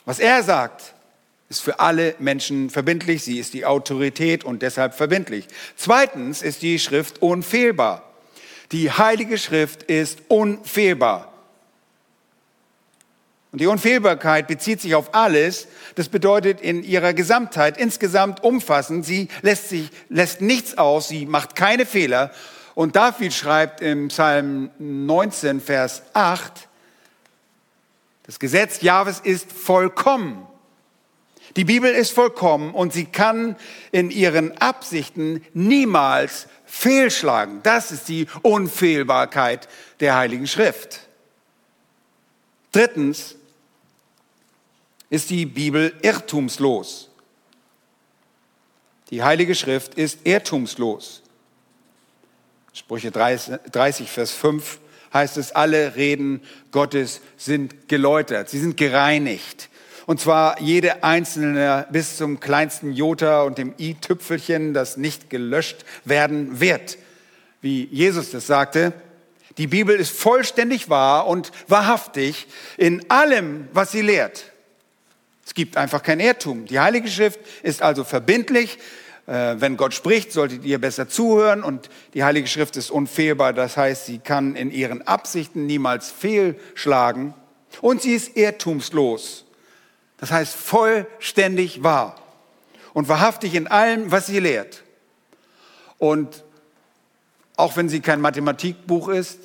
[0.06, 0.94] Was er sagt,
[1.50, 3.24] ist für alle Menschen verbindlich.
[3.24, 5.48] Sie ist die Autorität und deshalb verbindlich.
[5.76, 8.04] Zweitens ist die Schrift unfehlbar.
[8.72, 11.32] Die Heilige Schrift ist unfehlbar.
[13.52, 15.68] Und die Unfehlbarkeit bezieht sich auf alles.
[15.96, 19.06] Das bedeutet in ihrer Gesamtheit, insgesamt umfassend.
[19.06, 21.08] Sie lässt sich, lässt nichts aus.
[21.08, 22.32] Sie macht keine Fehler.
[22.74, 26.64] Und David schreibt im Psalm 19, Vers 8,
[28.25, 30.47] Das Gesetz Jahwes ist vollkommen.
[31.55, 33.55] Die Bibel ist vollkommen und sie kann
[33.91, 37.61] in ihren Absichten niemals fehlschlagen.
[37.63, 41.01] Das ist die Unfehlbarkeit der Heiligen Schrift.
[42.71, 43.35] Drittens
[45.09, 47.09] ist die Bibel irrtumslos.
[49.11, 51.21] Die Heilige Schrift ist irrtumslos.
[52.73, 54.79] Sprüche 30, Vers 5
[55.15, 59.69] heißt es, alle Reden Gottes sind geläutert, sie sind gereinigt.
[60.06, 66.60] Und zwar jede einzelne bis zum kleinsten Jota und dem i-Tüpfelchen, das nicht gelöscht werden
[66.60, 66.99] wird.
[67.62, 68.93] Wie Jesus das sagte,
[69.58, 72.45] die Bibel ist vollständig wahr und wahrhaftig
[72.78, 74.51] in allem, was sie lehrt.
[75.45, 76.65] Es gibt einfach kein Irrtum.
[76.65, 78.78] Die Heilige Schrift ist also verbindlich.
[79.27, 83.53] Äh, wenn Gott spricht, solltet ihr besser zuhören und die Heilige Schrift ist unfehlbar.
[83.53, 87.33] Das heißt, sie kann in ihren Absichten niemals fehlschlagen
[87.81, 89.45] und sie ist irrtumslos.
[90.17, 92.21] Das heißt vollständig wahr
[92.93, 94.83] und wahrhaftig in allem, was sie lehrt.
[95.97, 96.43] Und
[97.57, 99.39] auch wenn sie kein Mathematikbuch ist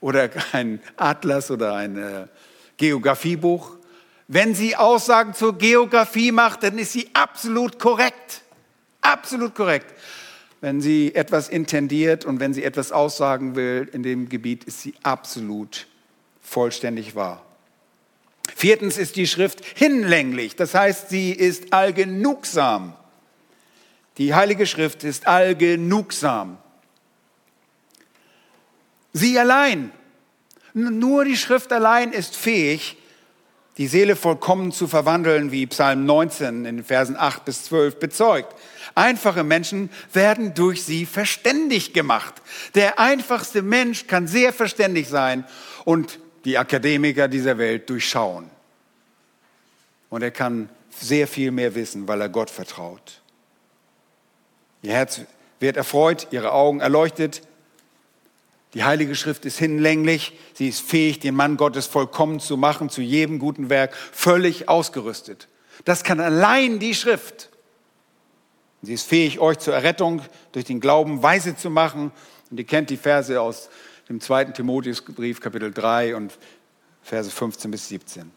[0.00, 2.26] oder kein Atlas oder ein äh,
[2.76, 3.76] Geografiebuch,
[4.26, 8.39] wenn sie Aussagen zur Geografie macht, dann ist sie absolut korrekt.
[9.00, 9.94] Absolut korrekt.
[10.60, 14.94] Wenn sie etwas intendiert und wenn sie etwas aussagen will in dem Gebiet, ist sie
[15.02, 15.86] absolut
[16.42, 17.44] vollständig wahr.
[18.54, 22.94] Viertens ist die Schrift hinlänglich, das heißt, sie ist allgenugsam.
[24.18, 26.58] Die Heilige Schrift ist allgenugsam.
[29.12, 29.92] Sie allein,
[30.74, 32.96] nur die Schrift allein ist fähig,
[33.80, 38.54] die Seele vollkommen zu verwandeln, wie Psalm 19 in Versen 8 bis 12 bezeugt.
[38.94, 42.34] Einfache Menschen werden durch sie verständig gemacht.
[42.74, 45.46] Der einfachste Mensch kann sehr verständig sein
[45.86, 48.50] und die Akademiker dieser Welt durchschauen.
[50.10, 53.22] Und er kann sehr viel mehr wissen, weil er Gott vertraut.
[54.82, 55.22] Ihr Herz
[55.58, 57.40] wird erfreut, ihre Augen erleuchtet.
[58.74, 60.38] Die Heilige Schrift ist hinlänglich.
[60.54, 65.48] Sie ist fähig, den Mann Gottes vollkommen zu machen, zu jedem guten Werk, völlig ausgerüstet.
[65.84, 67.50] Das kann allein die Schrift.
[68.82, 72.12] Sie ist fähig, euch zur Errettung durch den Glauben weise zu machen.
[72.50, 73.68] Und ihr kennt die Verse aus
[74.08, 76.38] dem zweiten Timotheusbrief, Kapitel 3 und
[77.02, 78.30] Verse 15 bis 17.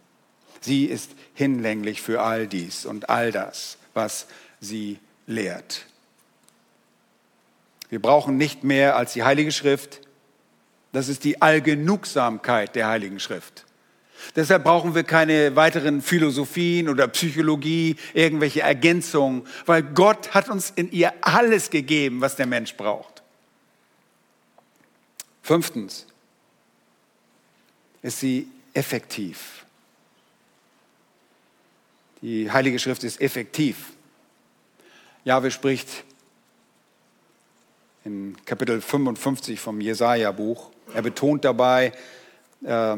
[0.61, 4.27] Sie ist hinlänglich für all dies und all das, was
[4.59, 5.85] sie lehrt.
[7.89, 10.01] Wir brauchen nicht mehr als die Heilige Schrift.
[10.93, 13.65] Das ist die Allgenugsamkeit der Heiligen Schrift.
[14.35, 20.91] Deshalb brauchen wir keine weiteren Philosophien oder Psychologie, irgendwelche Ergänzungen, weil Gott hat uns in
[20.91, 23.21] ihr alles gegeben, was der Mensch braucht.
[25.41, 26.07] Fünftens
[28.01, 29.65] ist sie effektiv.
[32.21, 33.91] Die Heilige Schrift ist effektiv.
[35.25, 36.05] Jahwe spricht
[38.05, 40.72] in Kapitel 55 vom Jesaja-Buch.
[40.93, 41.91] Er betont dabei,
[42.65, 42.97] äh,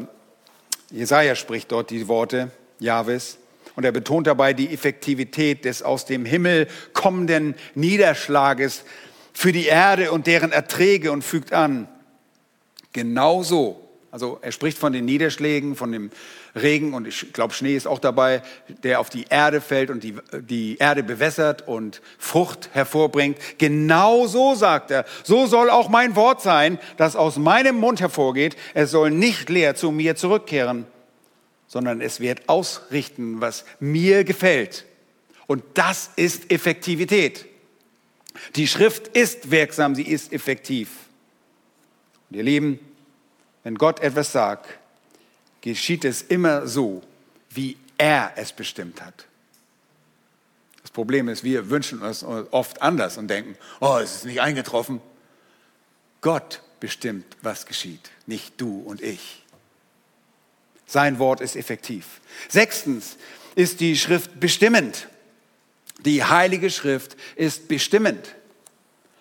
[0.90, 3.38] Jesaja spricht dort die Worte Jahwes.
[3.74, 8.84] Und er betont dabei die Effektivität des aus dem Himmel kommenden Niederschlages
[9.34, 11.88] für die Erde und deren Erträge und fügt an,
[12.96, 13.85] Genauso.
[14.16, 16.10] Also er spricht von den Niederschlägen, von dem
[16.54, 18.40] Regen und ich glaube, Schnee ist auch dabei,
[18.82, 23.36] der auf die Erde fällt und die, die Erde bewässert und Frucht hervorbringt.
[23.58, 28.56] Genauso sagt er, so soll auch mein Wort sein, das aus meinem Mund hervorgeht.
[28.72, 30.86] Es soll nicht leer zu mir zurückkehren,
[31.66, 34.86] sondern es wird ausrichten, was mir gefällt.
[35.46, 37.44] Und das ist Effektivität.
[38.54, 40.88] Die Schrift ist wirksam, sie ist effektiv.
[42.30, 42.80] Und ihr Lieben,
[43.66, 44.78] wenn Gott etwas sagt,
[45.60, 47.02] geschieht es immer so,
[47.50, 49.26] wie er es bestimmt hat.
[50.82, 55.00] Das Problem ist, wir wünschen uns oft anders und denken, oh, es ist nicht eingetroffen.
[56.20, 59.42] Gott bestimmt, was geschieht, nicht du und ich.
[60.86, 62.20] Sein Wort ist effektiv.
[62.48, 63.16] Sechstens
[63.56, 65.08] ist die Schrift bestimmend.
[66.04, 68.36] Die Heilige Schrift ist bestimmend.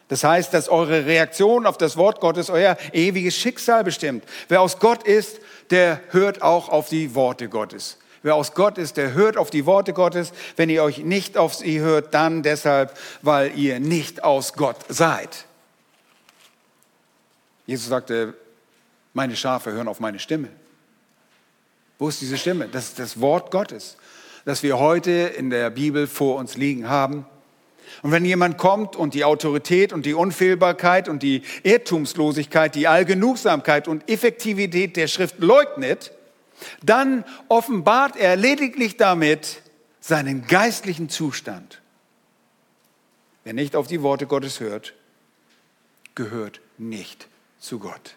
[0.08, 4.24] Das heißt, dass eure Reaktion auf das Wort Gottes euer ewiges Schicksal bestimmt.
[4.47, 5.39] Wer aus Gott ist,
[5.72, 7.97] der hört auch auf die Worte Gottes.
[8.22, 10.32] Wer aus Gott ist, der hört auf die Worte Gottes.
[10.56, 15.45] Wenn ihr euch nicht auf sie hört, dann deshalb, weil ihr nicht aus Gott seid.
[17.66, 18.36] Jesus sagte,
[19.14, 20.49] meine Schafe hören auf meine Stimme.
[21.97, 22.68] Wo ist diese Stimme?
[22.68, 23.95] Das ist das Wort Gottes,
[24.43, 27.26] das wir heute in der Bibel vor uns liegen haben.
[28.01, 33.88] Und wenn jemand kommt und die Autorität und die Unfehlbarkeit und die Irrtumslosigkeit, die Allgenugsamkeit
[33.88, 36.11] und Effektivität der Schrift leugnet,
[36.83, 39.61] dann offenbart er lediglich damit
[39.99, 41.81] seinen geistlichen Zustand.
[43.43, 44.93] Wer nicht auf die Worte Gottes hört,
[46.15, 47.27] gehört nicht
[47.59, 48.15] zu Gott.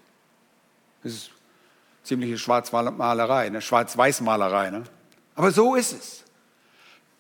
[1.03, 1.31] Das ist
[2.05, 4.71] ziemliche Schwarzmalerei, eine Schwarz-Weiß-Malerei.
[4.71, 4.85] Ne?
[5.35, 6.25] Aber so ist es.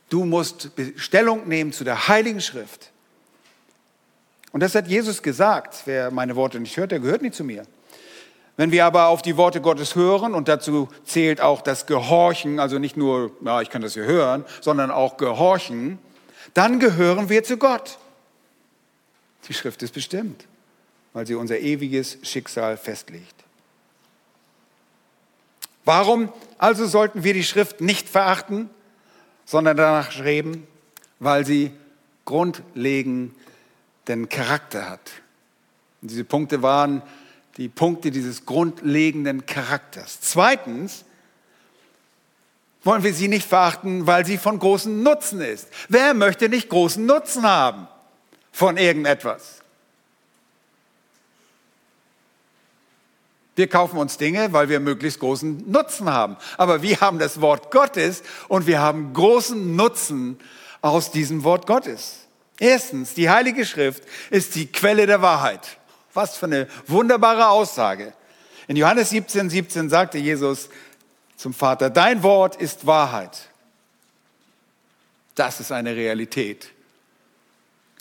[0.08, 2.90] Du musst Stellung nehmen zu der Heiligen Schrift.
[4.52, 5.82] Und das hat Jesus gesagt.
[5.84, 7.64] Wer meine Worte nicht hört, der gehört nicht zu mir.
[8.56, 12.80] Wenn wir aber auf die Worte Gottes hören, und dazu zählt auch das Gehorchen, also
[12.80, 15.98] nicht nur, ja, ich kann das hier hören, sondern auch Gehorchen,
[16.54, 17.98] dann gehören wir zu Gott.
[19.46, 20.46] Die Schrift ist bestimmt,
[21.12, 23.34] weil sie unser ewiges Schicksal festlegt.
[25.84, 28.68] Warum also sollten wir die Schrift nicht verachten,
[29.48, 30.66] sondern danach streben?
[31.20, 31.72] Weil sie
[32.26, 33.32] grundlegenden
[34.28, 35.10] Charakter hat.
[36.02, 37.02] Und diese Punkte waren
[37.56, 40.20] die Punkte dieses grundlegenden Charakters.
[40.20, 41.04] Zweitens
[42.84, 45.68] wollen wir sie nicht verachten, weil sie von großem Nutzen ist.
[45.88, 47.88] Wer möchte nicht großen Nutzen haben
[48.52, 49.57] von irgendetwas?
[53.58, 56.36] Wir kaufen uns Dinge, weil wir möglichst großen Nutzen haben.
[56.58, 60.38] Aber wir haben das Wort Gottes und wir haben großen Nutzen
[60.80, 62.20] aus diesem Wort Gottes.
[62.60, 65.78] Erstens, die Heilige Schrift ist die Quelle der Wahrheit.
[66.14, 68.12] Was für eine wunderbare Aussage.
[68.68, 70.68] In Johannes 17, 17 sagte Jesus
[71.34, 73.48] zum Vater, dein Wort ist Wahrheit.
[75.34, 76.70] Das ist eine Realität.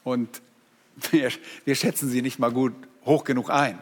[0.03, 0.39] Und
[1.10, 1.32] wir,
[1.66, 3.82] wir schätzen sie nicht mal gut hoch genug ein.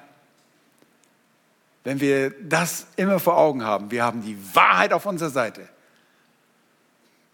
[1.86, 5.70] Wenn wir das immer vor Augen haben, wir haben die Wahrheit auf unserer Seite.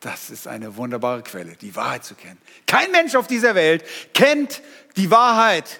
[0.02, 2.38] Das ist eine wunderbare Quelle, die Wahrheit zu kennen.
[2.68, 4.62] Kein Mensch auf dieser Welt kennt
[4.98, 5.80] die Wahrheit,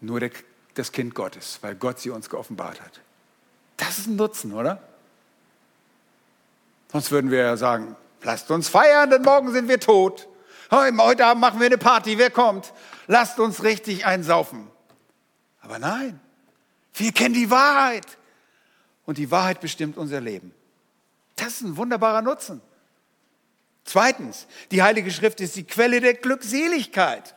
[0.00, 0.30] nur der,
[0.74, 3.00] das Kind Gottes, weil Gott sie uns geoffenbart hat.
[3.76, 4.80] Das ist ein Nutzen, oder?
[6.92, 10.28] Sonst würden wir ja sagen, lasst uns feiern, denn morgen sind wir tot.
[10.70, 12.72] Heute Abend machen wir eine Party, wer kommt?
[13.08, 14.70] Lasst uns richtig einsaufen.
[15.60, 16.20] Aber nein,
[16.94, 18.06] wir kennen die Wahrheit.
[19.06, 20.54] Und die Wahrheit bestimmt unser Leben.
[21.36, 22.62] Das ist ein wunderbarer Nutzen.
[23.84, 27.34] Zweitens, die Heilige Schrift ist die Quelle der Glückseligkeit.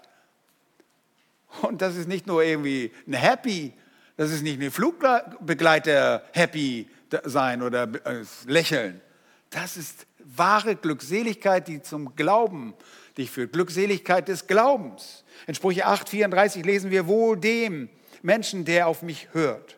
[1.62, 3.74] Und das ist nicht nur irgendwie ein Happy,
[4.16, 6.90] das ist nicht eine Flugbegleiter Happy
[7.24, 9.02] sein oder äh, lächeln.
[9.50, 12.74] Das ist wahre Glückseligkeit, die zum Glauben
[13.18, 13.54] dich führt.
[13.54, 15.24] Glückseligkeit des Glaubens.
[15.48, 17.90] In Sprüche 8, 34 lesen wir wohl dem,
[18.28, 19.78] Menschen, der auf mich hört.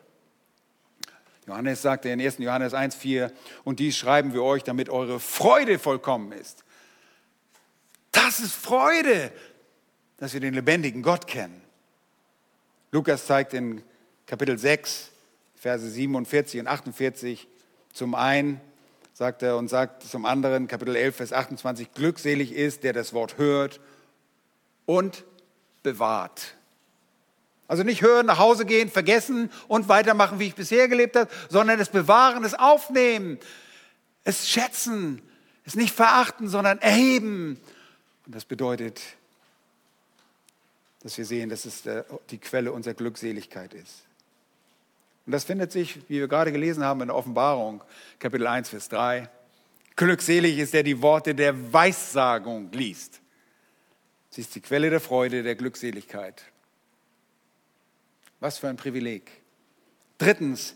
[1.46, 2.38] Johannes sagte in 1.
[2.38, 3.32] Johannes 1,4,
[3.62, 6.64] und dies schreiben wir euch, damit eure Freude vollkommen ist.
[8.10, 9.32] Das ist Freude,
[10.16, 11.62] dass wir den lebendigen Gott kennen.
[12.90, 13.82] Lukas zeigt in
[14.26, 15.12] Kapitel 6,
[15.54, 17.46] Verse 47 und 48
[17.92, 18.60] zum einen,
[19.12, 23.38] sagt er, und sagt zum anderen, Kapitel 11, Vers 28, glückselig ist, der das Wort
[23.38, 23.80] hört
[24.86, 25.24] und
[25.84, 26.56] bewahrt.
[27.70, 31.78] Also nicht hören, nach Hause gehen, vergessen und weitermachen, wie ich bisher gelebt habe, sondern
[31.78, 33.38] es bewahren, es aufnehmen,
[34.24, 35.22] es schätzen,
[35.64, 37.60] es nicht verachten, sondern erheben.
[38.26, 39.00] Und das bedeutet,
[41.04, 41.84] dass wir sehen, dass es
[42.30, 44.02] die Quelle unserer Glückseligkeit ist.
[45.26, 47.84] Und das findet sich, wie wir gerade gelesen haben, in der Offenbarung,
[48.18, 49.30] Kapitel 1, Vers 3.
[49.94, 53.20] Glückselig ist der die Worte der Weissagung liest.
[54.30, 56.49] Sie ist die Quelle der Freude, der Glückseligkeit.
[58.40, 59.30] Was für ein Privileg.
[60.18, 60.74] Drittens,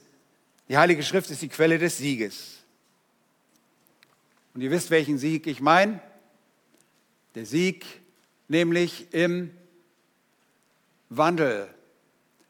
[0.68, 2.62] die Heilige Schrift ist die Quelle des Sieges.
[4.54, 6.00] Und ihr wisst, welchen Sieg ich meine?
[7.34, 7.84] Der Sieg
[8.48, 9.50] nämlich im
[11.08, 11.68] Wandel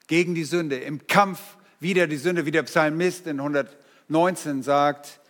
[0.07, 1.41] gegen die Sünde, im Kampf
[1.81, 5.21] wider die Sünde, wie der Psalmist in 119 sagt,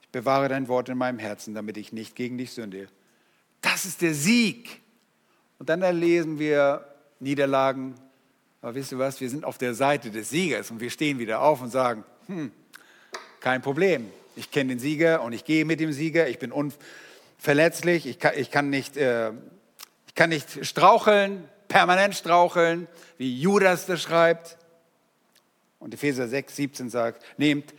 [0.00, 2.88] ich bewahre dein Wort in meinem Herzen, damit ich nicht gegen dich sünde.
[3.60, 4.80] Das ist der Sieg.
[5.58, 6.86] Und dann erlesen wir
[7.20, 7.94] Niederlagen,
[8.66, 11.40] aber wisst ihr was, wir sind auf der Seite des Siegers und wir stehen wieder
[11.40, 12.50] auf und sagen, hm,
[13.38, 14.10] kein Problem.
[14.34, 16.26] Ich kenne den Sieger und ich gehe mit dem Sieger.
[16.26, 18.06] Ich bin unverletzlich.
[18.06, 19.30] Ich kann, ich kann, nicht, äh,
[20.08, 22.88] ich kann nicht straucheln, permanent straucheln,
[23.18, 24.58] wie Judas das schreibt.
[25.78, 27.72] Und Epheser 6, 17 sagt, nehmt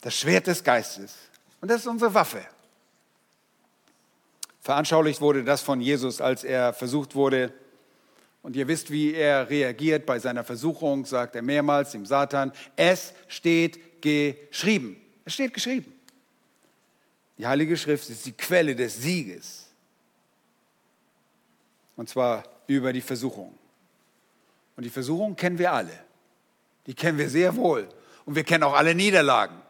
[0.00, 1.16] das Schwert des Geistes.
[1.60, 2.40] Und das ist unsere Waffe.
[4.62, 7.52] Veranschaulicht wurde das von Jesus, als er versucht wurde,
[8.48, 13.12] und ihr wisst, wie er reagiert bei seiner Versuchung, sagt er mehrmals dem Satan, es
[13.26, 14.96] steht geschrieben.
[15.26, 15.92] Es steht geschrieben.
[17.36, 19.66] Die Heilige Schrift ist die Quelle des Sieges.
[21.94, 23.52] Und zwar über die Versuchung.
[24.76, 25.98] Und die Versuchung kennen wir alle.
[26.86, 27.86] Die kennen wir sehr wohl.
[28.24, 29.60] Und wir kennen auch alle Niederlagen.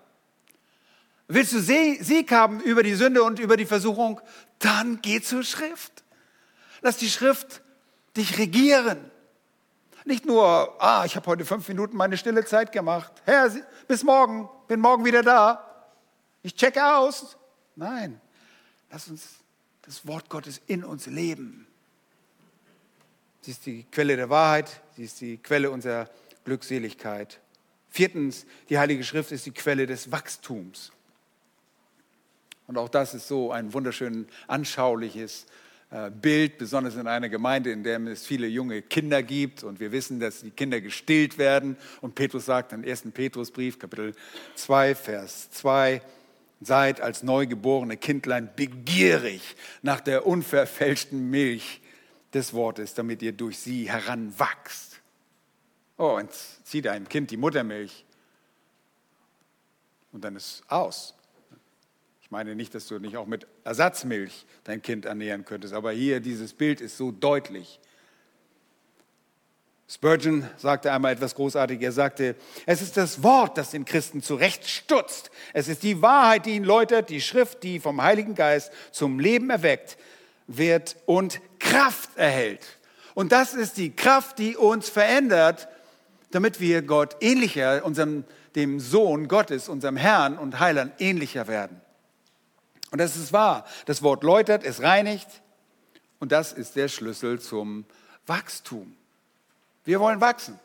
[1.27, 4.21] Willst du Sieg haben über die Sünde und über die Versuchung?
[4.61, 6.05] Dann geh zur Schrift.
[6.81, 7.61] Lass die Schrift
[8.19, 9.11] dich regieren.
[10.05, 13.13] Nicht nur, ah, ich habe heute fünf Minuten meine stille Zeit gemacht.
[13.25, 13.51] Herr,
[13.87, 15.65] bis morgen, bin morgen wieder da.
[16.43, 17.37] Ich checke aus.
[17.77, 18.21] Nein,
[18.91, 19.27] lass uns
[19.83, 21.67] das Wort Gottes in uns leben.
[23.41, 26.09] Sie ist die Quelle der Wahrheit, sie ist die Quelle unserer
[26.45, 27.41] Glückseligkeit.
[27.91, 30.93] Viertens, die Heilige Schrift ist die Quelle des Wachstums.
[32.67, 35.47] Und auch das ist so ein wunderschön anschauliches
[36.21, 40.21] Bild, besonders in einer Gemeinde, in der es viele junge Kinder gibt und wir wissen,
[40.21, 41.79] dass die Kinder gestillt werden.
[42.03, 43.05] Und Petrus sagt im 1.
[43.15, 44.15] Petrusbrief, Kapitel
[44.55, 46.03] 2, Vers 2,
[46.61, 51.81] seid als neugeborene Kindlein begierig nach der unverfälschten Milch
[52.35, 55.01] des Wortes, damit ihr durch sie heranwachst.
[55.97, 56.31] Oh, und
[56.65, 58.05] zieht einem Kind die Muttermilch
[60.13, 61.15] und dann ist aus.
[62.29, 66.21] Ich meine nicht, dass du nicht auch mit Ersatzmilch dein Kind ernähren könntest, aber hier
[66.21, 67.81] dieses Bild ist so deutlich.
[69.89, 71.87] Spurgeon sagte einmal etwas Großartiges.
[71.87, 75.31] Er sagte, es ist das Wort, das den Christen zurechtstutzt.
[75.55, 79.49] Es ist die Wahrheit, die ihn läutert, die Schrift, die vom Heiligen Geist zum Leben
[79.49, 79.97] erweckt
[80.47, 82.61] wird und Kraft erhält.
[83.15, 85.67] Und das ist die Kraft, die uns verändert,
[86.31, 88.25] damit wir Gott ähnlicher, unserem,
[88.55, 91.81] dem Sohn Gottes, unserem Herrn und Heiland ähnlicher werden.
[92.91, 93.65] Und das ist wahr.
[93.87, 95.29] Das Wort läutert, es reinigt.
[96.19, 97.85] Und das ist der Schlüssel zum
[98.27, 98.97] Wachstum.
[99.85, 100.59] Wir wollen wachsen.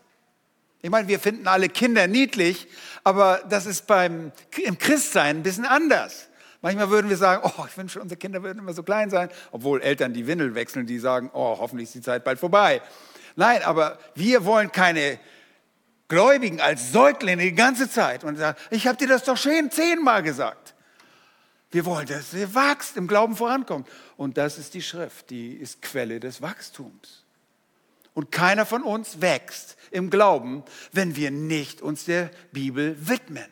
[0.81, 2.67] Ich meine, wir finden alle Kinder niedlich,
[3.05, 4.33] aber das ist beim,
[4.65, 6.27] im Christsein ein bisschen anders.
[6.61, 9.81] Manchmal würden wir sagen, oh, ich wünsche, unsere Kinder würden immer so klein sein, obwohl
[9.81, 12.81] Eltern die Windel wechseln, die sagen, oh, hoffentlich ist die Zeit bald vorbei.
[13.35, 15.19] Nein, aber wir wollen keine
[16.07, 20.21] Gläubigen als Säuglinge die ganze Zeit und sagen, ich habe dir das doch schon zehnmal
[20.21, 20.72] gesagt.
[21.73, 23.89] Wir wollen, dass ihr wächst, im Glauben vorankommt.
[24.15, 27.25] Und das ist die Schrift, die ist Quelle des Wachstums.
[28.13, 33.47] Und keiner von uns wächst im Glauben, wenn wir nicht uns der Bibel widmen.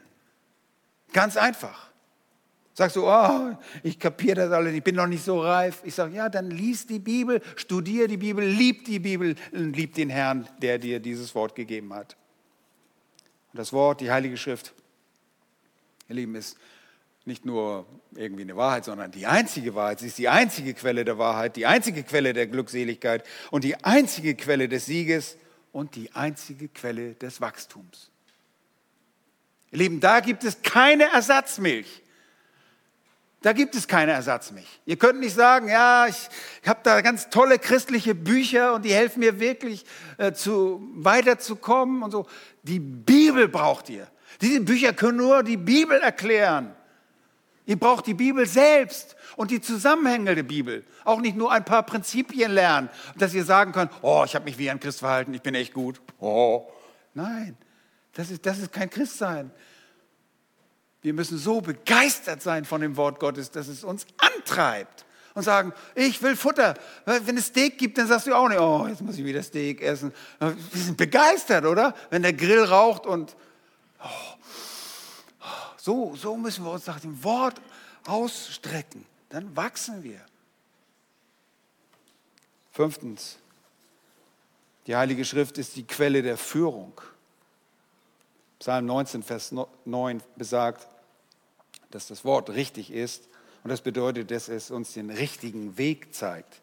[1.14, 1.90] Ganz einfach.
[2.76, 5.82] Sagst du, oh, ich kapiere das alles, ich bin noch nicht so reif.
[5.84, 10.12] Ich sage, ja, dann lies die Bibel, studier die Bibel, lieb die Bibel, lieb den
[10.12, 12.16] Herrn, der dir dieses Wort gegeben hat.
[13.52, 14.74] Und das Wort, die Heilige Schrift,
[16.08, 16.56] ihr Lieben, ist
[17.26, 20.00] nicht nur irgendwie eine Wahrheit, sondern die einzige Wahrheit.
[20.00, 24.36] Sie ist die einzige Quelle der Wahrheit, die einzige Quelle der Glückseligkeit und die einzige
[24.36, 25.38] Quelle des Sieges
[25.72, 28.10] und die einzige Quelle des Wachstums.
[29.72, 32.02] Ihr Lieben, da gibt es keine Ersatzmilch.
[33.44, 34.82] Da gibt es keine Ersatzmilch.
[34.86, 36.30] Ihr könnt nicht sagen, ja, ich,
[36.62, 39.84] ich habe da ganz tolle christliche Bücher und die helfen mir wirklich
[40.18, 42.28] äh, zu, weiterzukommen und so.
[42.62, 44.08] Die Bibel braucht ihr.
[44.42, 46.76] Diese Bücher können nur die Bibel erklären.
[47.72, 50.84] Ihr braucht die Bibel selbst und die Zusammenhänge der Bibel.
[51.06, 54.58] Auch nicht nur ein paar Prinzipien lernen, dass ihr sagen könnt, oh, ich habe mich
[54.58, 56.02] wie ein Christ verhalten, ich bin echt gut.
[56.20, 56.68] Oh.
[57.14, 57.56] Nein,
[58.12, 59.52] das ist, das ist kein Christsein.
[61.02, 65.72] Wir müssen so begeistert sein von dem Wort Gottes, dass es uns antreibt und sagen,
[65.96, 66.74] ich will Futter.
[67.06, 69.82] Wenn es Steak gibt, dann sagst du auch nicht, oh, jetzt muss ich wieder Steak
[69.82, 70.12] essen.
[70.42, 71.96] Wir sind begeistert, oder?
[72.10, 73.38] Wenn der Grill raucht und
[74.04, 74.41] oh,
[75.84, 77.60] so, so müssen wir uns nach dem Wort
[78.06, 79.04] ausstrecken.
[79.30, 80.24] Dann wachsen wir.
[82.72, 83.40] Fünftens,
[84.86, 87.02] die Heilige Schrift ist die Quelle der Führung.
[88.60, 89.56] Psalm 19, Vers
[89.86, 90.88] 9 besagt,
[91.90, 93.28] dass das Wort richtig ist
[93.64, 96.62] und das bedeutet, dass es uns den richtigen Weg zeigt.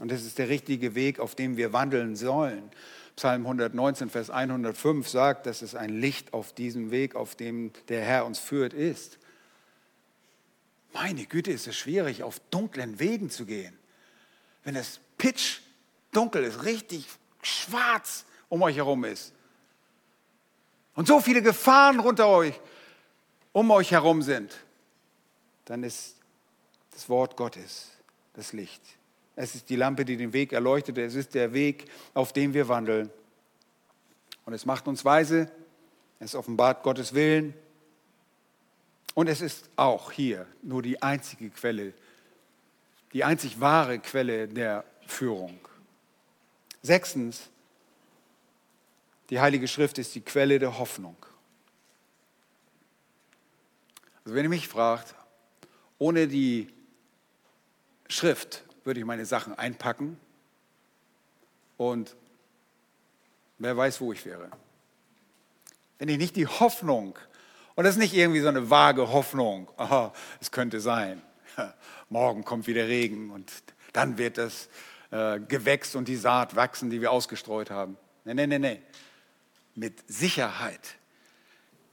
[0.00, 2.70] Und es ist der richtige Weg, auf dem wir wandeln sollen.
[3.18, 8.04] Psalm 119, Vers 105 sagt, dass es ein Licht auf diesem Weg, auf dem der
[8.04, 9.18] Herr uns führt, ist.
[10.92, 13.76] Meine Güte, ist es schwierig, auf dunklen Wegen zu gehen.
[14.62, 15.58] Wenn es pitch
[16.12, 17.08] dunkel ist, richtig
[17.42, 19.34] schwarz um euch herum ist.
[20.94, 22.54] Und so viele Gefahren unter euch,
[23.50, 24.56] um euch herum sind,
[25.64, 26.14] dann ist
[26.92, 27.90] das Wort Gottes
[28.34, 28.97] das Licht.
[29.40, 30.98] Es ist die Lampe, die den Weg erleuchtet.
[30.98, 33.08] Es ist der Weg, auf dem wir wandeln.
[34.44, 35.48] Und es macht uns weise.
[36.18, 37.54] Es offenbart Gottes Willen.
[39.14, 41.94] Und es ist auch hier nur die einzige Quelle,
[43.12, 45.60] die einzig wahre Quelle der Führung.
[46.82, 47.48] Sechstens,
[49.30, 51.16] die Heilige Schrift ist die Quelle der Hoffnung.
[54.24, 55.14] Also wenn ihr mich fragt,
[55.98, 56.74] ohne die
[58.08, 60.18] Schrift würde ich meine Sachen einpacken
[61.76, 62.16] und
[63.58, 64.48] wer weiß, wo ich wäre.
[65.98, 67.18] wenn ich nicht die Hoffnung,
[67.74, 71.20] und das ist nicht irgendwie so eine vage Hoffnung, aha, es könnte sein,
[72.08, 73.52] morgen kommt wieder Regen und
[73.92, 74.70] dann wird das
[75.10, 77.98] äh, Gewächs und die Saat wachsen, die wir ausgestreut haben.
[78.24, 78.82] Nein, nein, nein, nein.
[79.74, 80.96] Mit Sicherheit.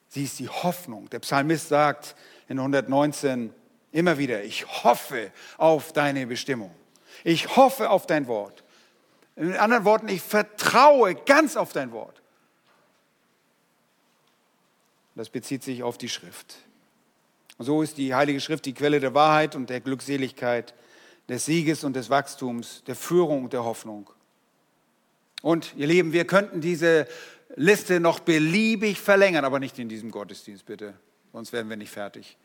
[0.08, 1.10] Sie ist die Hoffnung.
[1.10, 2.16] Der Psalmist sagt
[2.48, 3.54] in 119
[3.92, 6.74] immer wieder, ich hoffe auf deine Bestimmung.
[7.26, 8.64] Ich hoffe auf dein Wort.
[9.36, 12.22] In anderen Worten, ich vertraue ganz auf dein Wort.
[15.16, 16.56] Das bezieht sich auf die Schrift.
[17.58, 20.76] So ist die Heilige Schrift die Quelle der Wahrheit und der Glückseligkeit,
[21.28, 24.08] des Sieges und des Wachstums, der Führung und der Hoffnung.
[25.42, 27.08] Und ihr Lieben, wir könnten diese
[27.56, 30.94] Liste noch beliebig verlängern, aber nicht in diesem Gottesdienst, bitte.
[31.34, 32.38] Sonst werden wir nicht fertig.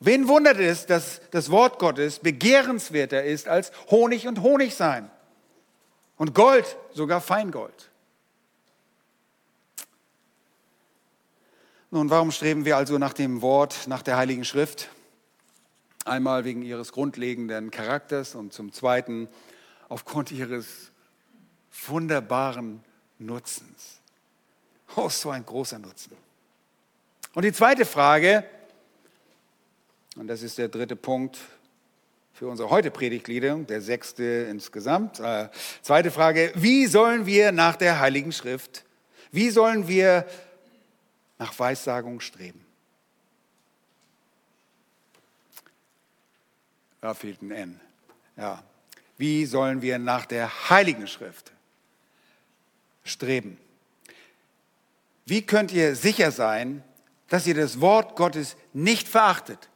[0.00, 5.10] Wen wundert es, dass das Wort Gottes begehrenswerter ist als Honig und Honigsein?
[6.16, 7.90] Und Gold, sogar Feingold.
[11.90, 14.88] Nun, warum streben wir also nach dem Wort, nach der Heiligen Schrift?
[16.06, 19.28] Einmal wegen ihres grundlegenden Charakters und zum Zweiten
[19.88, 20.92] aufgrund ihres
[21.86, 22.82] wunderbaren
[23.18, 24.00] Nutzens.
[24.96, 26.16] Oh, so ein großer Nutzen.
[27.34, 28.44] Und die zweite Frage,
[30.16, 31.38] und das ist der dritte Punkt,
[32.32, 35.20] für unsere heute Predigtgliederung, der sechste insgesamt.
[35.20, 35.50] Äh,
[35.82, 38.84] zweite Frage, wie sollen wir nach der Heiligen Schrift,
[39.30, 40.26] wie sollen wir
[41.38, 42.64] nach Weissagung streben?
[47.00, 47.80] Da fehlt ein N.
[48.36, 48.62] Ja.
[49.16, 51.52] Wie sollen wir nach der Heiligen Schrift
[53.04, 53.58] streben?
[55.26, 56.82] Wie könnt ihr sicher sein,
[57.28, 59.69] dass ihr das Wort Gottes nicht verachtet?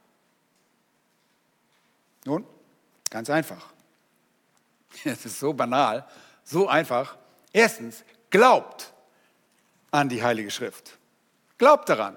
[2.25, 2.47] Nun,
[3.15, 3.73] Ganz einfach.
[5.05, 6.05] Es ist so banal,
[6.43, 7.17] so einfach.
[7.53, 8.93] Erstens, glaubt
[9.93, 10.99] an die Heilige Schrift.
[11.57, 12.17] Glaubt daran.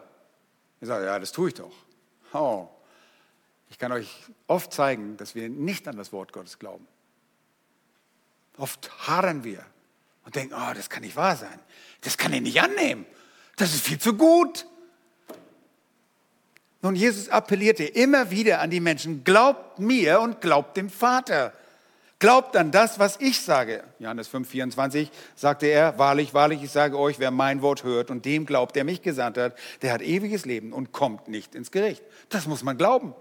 [0.82, 1.72] Ihr sagt, ja, das tue ich doch.
[2.34, 2.68] Oh,
[3.70, 6.88] ich kann euch oft zeigen, dass wir nicht an das Wort Gottes glauben.
[8.58, 9.64] Oft hadern wir
[10.26, 11.60] und denken, oh, das kann nicht wahr sein.
[12.02, 13.06] Das kann ich nicht annehmen.
[13.56, 14.66] Das ist viel zu gut.
[16.82, 21.54] Nun, Jesus appellierte immer wieder an die Menschen, glaubt mir und glaubt dem Vater.
[22.20, 23.84] Glaubt an das, was ich sage.
[24.00, 28.26] Johannes 5, 24 sagte er, wahrlich, wahrlich, ich sage euch, wer mein Wort hört und
[28.26, 32.04] dem glaubt, der mich gesandt hat, der hat ewiges Leben und kommt nicht ins Gericht.
[32.30, 33.14] Das muss man glauben.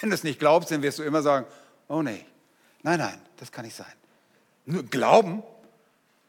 [0.00, 1.46] Wenn du es nicht glaubst, dann wirst du immer sagen,
[1.88, 2.24] oh nee,
[2.82, 3.86] nein, nein, das kann nicht sein.
[4.66, 5.42] Nur glauben?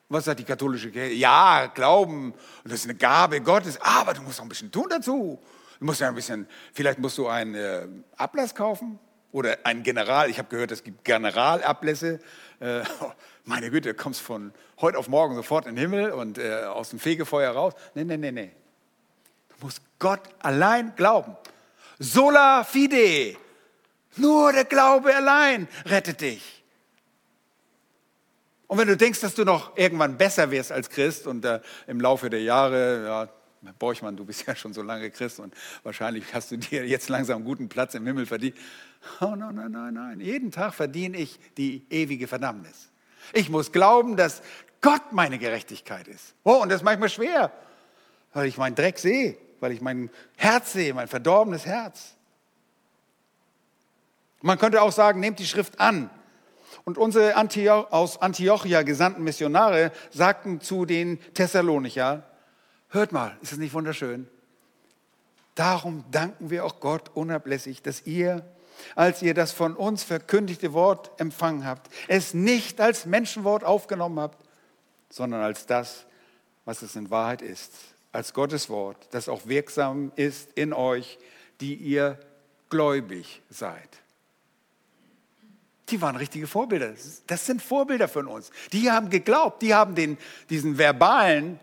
[0.09, 1.13] Was sagt die katholische Kirche?
[1.13, 2.33] Ja, glauben,
[2.63, 5.39] das ist eine Gabe Gottes, aber du musst auch ein bisschen tun dazu.
[5.79, 8.99] Du musst ja ein bisschen, vielleicht musst du einen äh, Ablass kaufen
[9.31, 10.29] oder einen General.
[10.29, 12.19] Ich habe gehört, es gibt Generalablässe.
[12.59, 12.81] Äh,
[13.45, 16.89] meine Güte, du kommst von heute auf morgen sofort in den Himmel und äh, aus
[16.89, 17.73] dem Fegefeuer raus.
[17.93, 18.51] Nee, nee, nee, nee.
[19.49, 21.37] Du musst Gott allein glauben.
[21.97, 23.37] Sola fide.
[24.17, 26.63] Nur der Glaube allein rettet dich.
[28.67, 32.01] Und wenn du denkst, dass du noch irgendwann besser wirst als Christ und äh, im
[32.01, 33.29] Laufe der Jahre, ja,
[33.77, 35.53] Borchmann, du bist ja schon so lange Christ und
[35.83, 38.55] wahrscheinlich hast du dir jetzt langsam einen guten Platz im Himmel verdient.
[39.21, 40.19] Oh nein, nein, nein, nein.
[40.19, 42.89] Jeden Tag verdiene ich die ewige Verdammnis.
[43.33, 44.41] Ich muss glauben, dass
[44.81, 46.35] Gott meine Gerechtigkeit ist.
[46.43, 47.51] Oh, und das ist manchmal schwer,
[48.33, 52.15] weil ich meinen Dreck sehe, weil ich mein Herz sehe, mein verdorbenes Herz.
[54.41, 56.09] Man könnte auch sagen, nehmt die Schrift an.
[56.85, 62.23] Und unsere Antioch, aus Antiochia gesandten Missionare sagten zu den Thessalonicher,
[62.89, 64.27] Hört mal, ist das nicht wunderschön?
[65.53, 68.43] Darum danken wir auch Gott unablässig, dass ihr,
[68.95, 74.43] als ihr das von uns verkündigte Wort empfangen habt, es nicht als Menschenwort aufgenommen habt,
[75.09, 76.05] sondern als das,
[76.65, 77.73] was es in Wahrheit ist,
[78.11, 81.19] als Gottes Wort, das auch wirksam ist in euch,
[81.61, 82.19] die ihr
[82.69, 83.99] gläubig seid.
[85.89, 86.93] Die waren richtige Vorbilder.
[87.27, 88.51] Das sind Vorbilder von uns.
[88.71, 90.17] Die haben geglaubt, die haben den,
[90.49, 91.59] diesen verbalen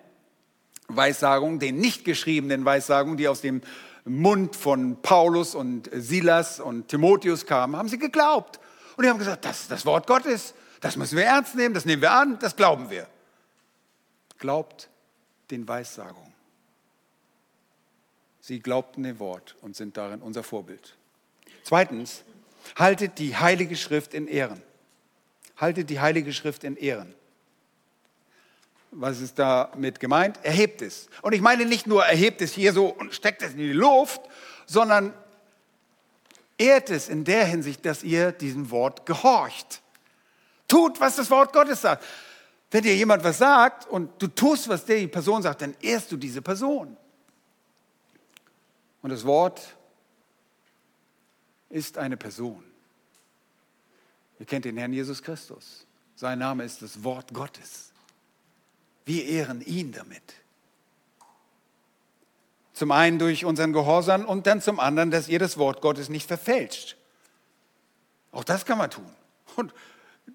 [0.88, 3.62] Weissagungen, den nicht geschriebenen Weissagungen, die aus dem
[4.04, 8.60] Mund von Paulus und Silas und Timotheus kamen, haben sie geglaubt.
[8.96, 11.84] Und die haben gesagt, das ist das Wort Gottes, das müssen wir ernst nehmen, das
[11.84, 13.08] nehmen wir an, das glauben wir.
[14.38, 14.88] Glaubt
[15.50, 16.34] den Weissagungen.
[18.40, 20.96] Sie glaubten dem Wort und sind darin unser Vorbild.
[21.64, 22.22] Zweitens,
[22.76, 24.62] haltet die Heilige Schrift in Ehren.
[25.56, 27.14] Haltet die Heilige Schrift in Ehren
[28.98, 30.38] was ist damit gemeint?
[30.42, 31.08] Erhebt es.
[31.22, 34.22] Und ich meine nicht nur erhebt es hier so und steckt es in die Luft,
[34.66, 35.12] sondern
[36.56, 39.82] ehrt es in der Hinsicht, dass ihr diesem Wort gehorcht.
[40.66, 42.04] Tut, was das Wort Gottes sagt.
[42.70, 46.16] Wenn dir jemand was sagt und du tust, was die Person sagt, dann ehrst du
[46.16, 46.96] diese Person.
[49.02, 49.60] Und das Wort
[51.68, 52.64] ist eine Person.
[54.38, 55.86] Ihr kennt den Herrn Jesus Christus.
[56.16, 57.92] Sein Name ist das Wort Gottes.
[59.06, 60.22] Wir ehren ihn damit.
[62.74, 66.28] Zum einen durch unseren Gehorsam und dann zum anderen, dass ihr das Wort Gottes nicht
[66.28, 66.96] verfälscht.
[68.32, 69.10] Auch das kann man tun.
[69.56, 69.72] Und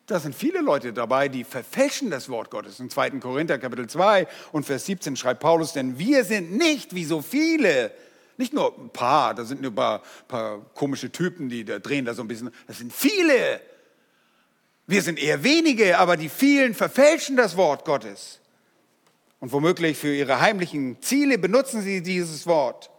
[0.07, 2.79] da sind viele Leute dabei, die verfälschen das Wort Gottes.
[2.79, 3.11] Im 2.
[3.19, 7.91] Korinther Kapitel 2 und Vers 17 schreibt Paulus, denn wir sind nicht wie so viele.
[8.37, 12.05] Nicht nur ein paar, da sind nur ein paar, paar komische Typen, die da drehen
[12.05, 12.51] da so ein bisschen.
[12.65, 13.61] Das sind viele.
[14.87, 18.40] Wir sind eher wenige, aber die vielen verfälschen das Wort Gottes.
[19.41, 22.91] Und womöglich für ihre heimlichen Ziele benutzen sie dieses Wort.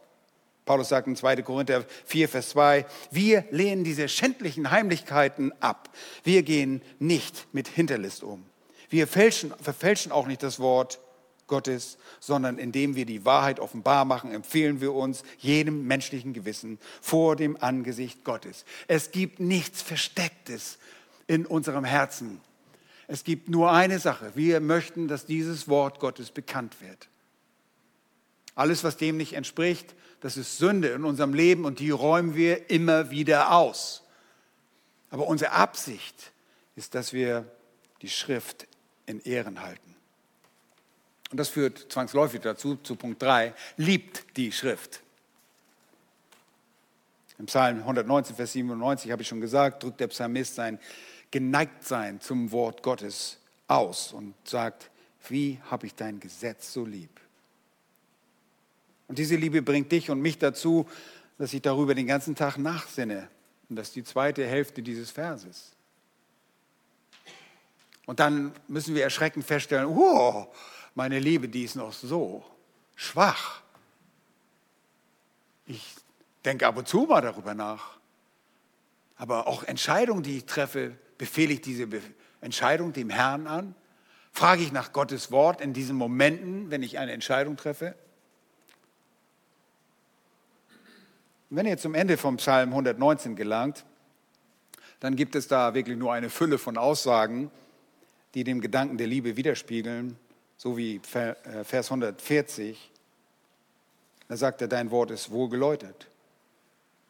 [0.64, 1.36] Paulus sagt in 2.
[1.42, 5.88] Korinther 4, Vers 2, wir lehnen diese schändlichen Heimlichkeiten ab.
[6.24, 8.44] Wir gehen nicht mit Hinterlist um.
[8.90, 10.98] Wir fälschen, verfälschen auch nicht das Wort
[11.46, 17.36] Gottes, sondern indem wir die Wahrheit offenbar machen, empfehlen wir uns jedem menschlichen Gewissen vor
[17.36, 18.64] dem Angesicht Gottes.
[18.88, 20.78] Es gibt nichts Verstecktes
[21.28, 22.40] in unserem Herzen.
[23.08, 24.32] Es gibt nur eine Sache.
[24.34, 27.08] Wir möchten, dass dieses Wort Gottes bekannt wird.
[28.54, 32.70] Alles, was dem nicht entspricht, das ist Sünde in unserem Leben und die räumen wir
[32.70, 34.02] immer wieder aus.
[35.10, 36.32] Aber unsere Absicht
[36.76, 37.44] ist, dass wir
[38.02, 38.66] die Schrift
[39.06, 39.96] in Ehren halten.
[41.30, 45.00] Und das führt zwangsläufig dazu, zu Punkt 3, liebt die Schrift.
[47.38, 50.78] Im Psalm 119, Vers 97 habe ich schon gesagt, drückt der Psalmist sein
[51.32, 54.90] Geneigtsein zum Wort Gottes aus und sagt,
[55.28, 57.10] wie habe ich dein Gesetz so lieb?
[59.08, 60.88] Und diese Liebe bringt dich und mich dazu,
[61.38, 63.28] dass ich darüber den ganzen Tag nachsinne.
[63.68, 65.72] Und das ist die zweite Hälfte dieses Verses.
[68.06, 70.46] Und dann müssen wir erschreckend feststellen, oh,
[70.94, 72.44] meine Liebe, die ist noch so
[72.94, 73.62] schwach.
[75.66, 75.94] Ich
[76.44, 77.98] denke ab und zu mal darüber nach.
[79.16, 81.86] Aber auch Entscheidungen, die ich treffe, befehle ich diese
[82.40, 83.76] Entscheidung dem Herrn an?
[84.32, 87.94] Frage ich nach Gottes Wort in diesen Momenten, wenn ich eine Entscheidung treffe?
[91.48, 93.84] wenn ihr zum Ende vom Psalm 119 gelangt,
[94.98, 97.52] dann gibt es da wirklich nur eine Fülle von Aussagen,
[98.34, 100.18] die dem Gedanken der Liebe widerspiegeln,
[100.56, 102.90] so wie äh, Vers 140.
[104.26, 106.08] Da sagt er, dein Wort ist wohlgeläutet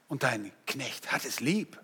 [0.09, 1.82] und dein Knecht hat es lieb.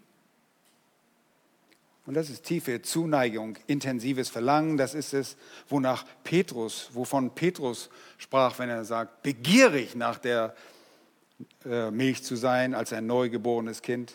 [2.08, 4.78] Und das ist tiefe Zuneigung, intensives Verlangen.
[4.78, 5.36] Das ist es,
[5.68, 10.56] wonach Petrus, wovon Petrus sprach, wenn er sagt, begierig nach der
[11.66, 14.14] äh, Milch zu sein als ein neugeborenes Kind.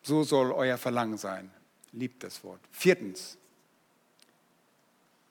[0.00, 1.50] So soll euer Verlangen sein.
[1.92, 2.60] Liebt das Wort.
[2.70, 3.36] Viertens,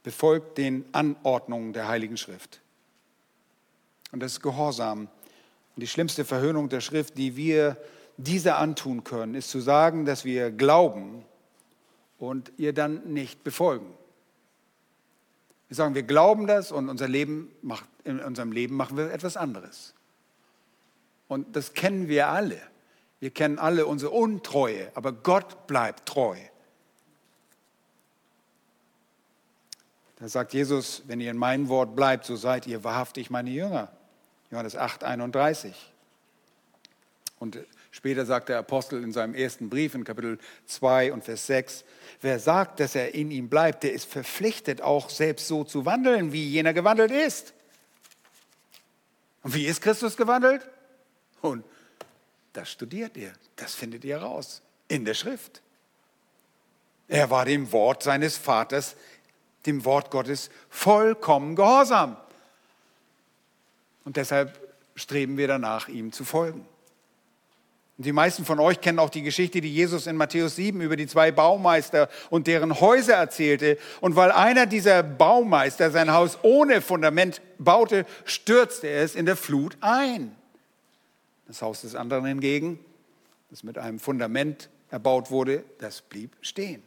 [0.04, 2.62] befolgt den Anordnungen der Heiligen Schrift.
[4.12, 5.08] Und das ist Gehorsam.
[5.76, 7.76] Und die schlimmste Verhöhnung der Schrift, die wir
[8.24, 11.24] dieser antun können, ist zu sagen, dass wir glauben
[12.18, 13.94] und ihr dann nicht befolgen.
[15.70, 19.38] Wir sagen, wir glauben das und unser Leben macht, in unserem Leben machen wir etwas
[19.38, 19.94] anderes.
[21.28, 22.60] Und das kennen wir alle.
[23.20, 26.38] Wir kennen alle unsere Untreue, aber Gott bleibt treu.
[30.18, 33.92] Da sagt Jesus, wenn ihr in meinem Wort bleibt, so seid ihr wahrhaftig meine Jünger.
[34.52, 35.94] Johannes 8, 31.
[37.40, 37.60] Und
[37.92, 40.38] später sagt der Apostel in seinem ersten Brief in Kapitel
[40.68, 41.84] 2 und Vers 6,
[42.22, 46.32] wer sagt, dass er in ihm bleibt, der ist verpflichtet, auch selbst so zu wandeln,
[46.32, 47.54] wie jener gewandelt ist.
[49.44, 50.68] Und wie ist Christus gewandelt?
[51.42, 51.64] Und
[52.54, 55.62] das studiert ihr, das findet ihr raus in der Schrift.
[57.08, 58.96] Er war dem Wort seines Vaters,
[59.66, 62.18] dem Wort Gottes, vollkommen gehorsam.
[64.06, 64.60] Und deshalb
[64.96, 66.66] streben wir danach, ihm zu folgen.
[68.00, 70.96] Und die meisten von euch kennen auch die Geschichte, die Jesus in Matthäus 7 über
[70.96, 73.78] die zwei Baumeister und deren Häuser erzählte.
[74.00, 79.36] Und weil einer dieser Baumeister sein Haus ohne Fundament baute, stürzte er es in der
[79.36, 80.34] Flut ein.
[81.46, 82.80] Das Haus des anderen hingegen,
[83.50, 86.82] das mit einem Fundament erbaut wurde, das blieb stehen.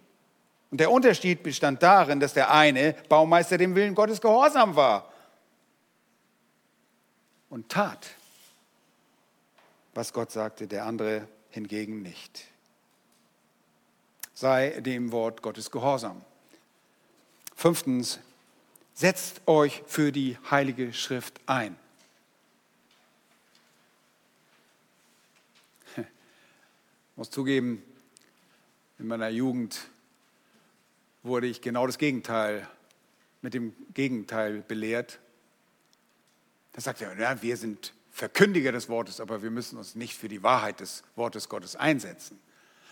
[0.71, 5.13] Und der Unterschied bestand darin, dass der eine Baumeister dem Willen Gottes gehorsam war
[7.51, 8.13] und tat,
[9.95, 12.45] was Gott sagte, der andere hingegen nicht.
[14.35, 16.25] Sei dem Wort Gottes gehorsam.
[17.55, 18.19] Fünftens,
[18.95, 21.77] setzt euch für die Heilige Schrift ein.
[25.97, 26.05] Ich
[27.17, 27.83] muss zugeben,
[28.99, 29.89] in meiner Jugend
[31.23, 32.67] wurde ich genau das Gegenteil,
[33.43, 35.19] mit dem Gegenteil belehrt.
[36.73, 40.29] Da sagt er, ja, wir sind Verkündiger des Wortes, aber wir müssen uns nicht für
[40.29, 42.39] die Wahrheit des Wortes Gottes einsetzen.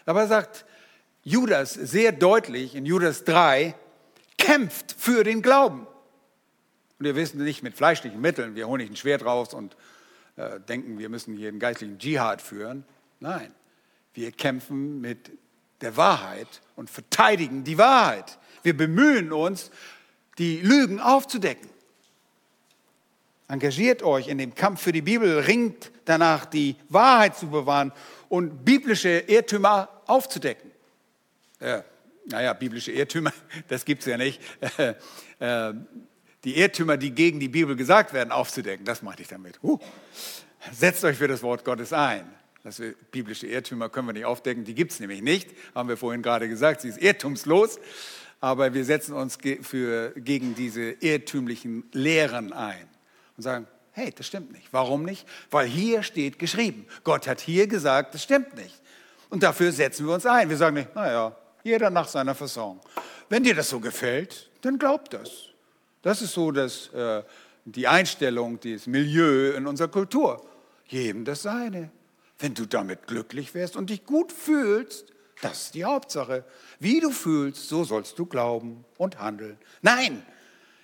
[0.07, 0.65] Er sagt
[1.23, 3.75] Judas sehr deutlich in Judas 3,
[4.39, 5.87] kämpft für den Glauben.
[6.99, 9.77] Und wir wissen nicht mit fleischlichen Mitteln, wir holen nicht ein Schwert raus und
[10.37, 12.85] äh, denken, wir müssen hier einen geistlichen Dschihad führen.
[13.21, 13.55] Nein,
[14.15, 15.31] wir kämpfen mit
[15.83, 18.39] der Wahrheit und verteidigen die Wahrheit.
[18.63, 19.71] Wir bemühen uns,
[20.39, 21.69] die Lügen aufzudecken.
[23.51, 27.93] Engagiert euch in dem Kampf für die Bibel, ringt danach, die Wahrheit zu bewahren
[28.29, 30.71] und biblische Irrtümer aufzudecken.
[31.59, 31.83] Äh,
[32.27, 33.33] naja, biblische Irrtümer,
[33.69, 34.41] das gibt es ja nicht.
[35.41, 35.73] Äh,
[36.45, 39.59] die Irrtümer, die gegen die Bibel gesagt werden, aufzudecken, das meinte ich damit.
[39.63, 39.79] Uh,
[40.71, 42.31] setzt euch für das Wort Gottes ein.
[42.63, 46.21] Das biblische Irrtümer können wir nicht aufdecken, die gibt es nämlich nicht, haben wir vorhin
[46.21, 47.81] gerade gesagt, sie ist irrtumslos.
[48.39, 52.87] Aber wir setzen uns für, gegen diese irrtümlichen Lehren ein
[53.41, 54.69] und sagen, hey, das stimmt nicht.
[54.71, 55.27] Warum nicht?
[55.51, 56.87] Weil hier steht geschrieben.
[57.05, 58.75] Gott hat hier gesagt, das stimmt nicht.
[59.31, 60.51] Und dafür setzen wir uns ein.
[60.51, 61.35] Wir sagen nicht, naja,
[61.65, 62.81] jeder nach seiner Fasson.
[63.31, 65.31] Wenn dir das so gefällt, dann glaub das.
[66.03, 67.23] Das ist so das, äh,
[67.65, 70.47] die Einstellung, das Milieu in unserer Kultur.
[70.87, 71.91] Jedem das Seine.
[72.39, 75.07] Wenn du damit glücklich wärst und dich gut fühlst,
[75.41, 76.45] das ist die Hauptsache.
[76.79, 79.57] Wie du fühlst, so sollst du glauben und handeln.
[79.81, 80.23] Nein,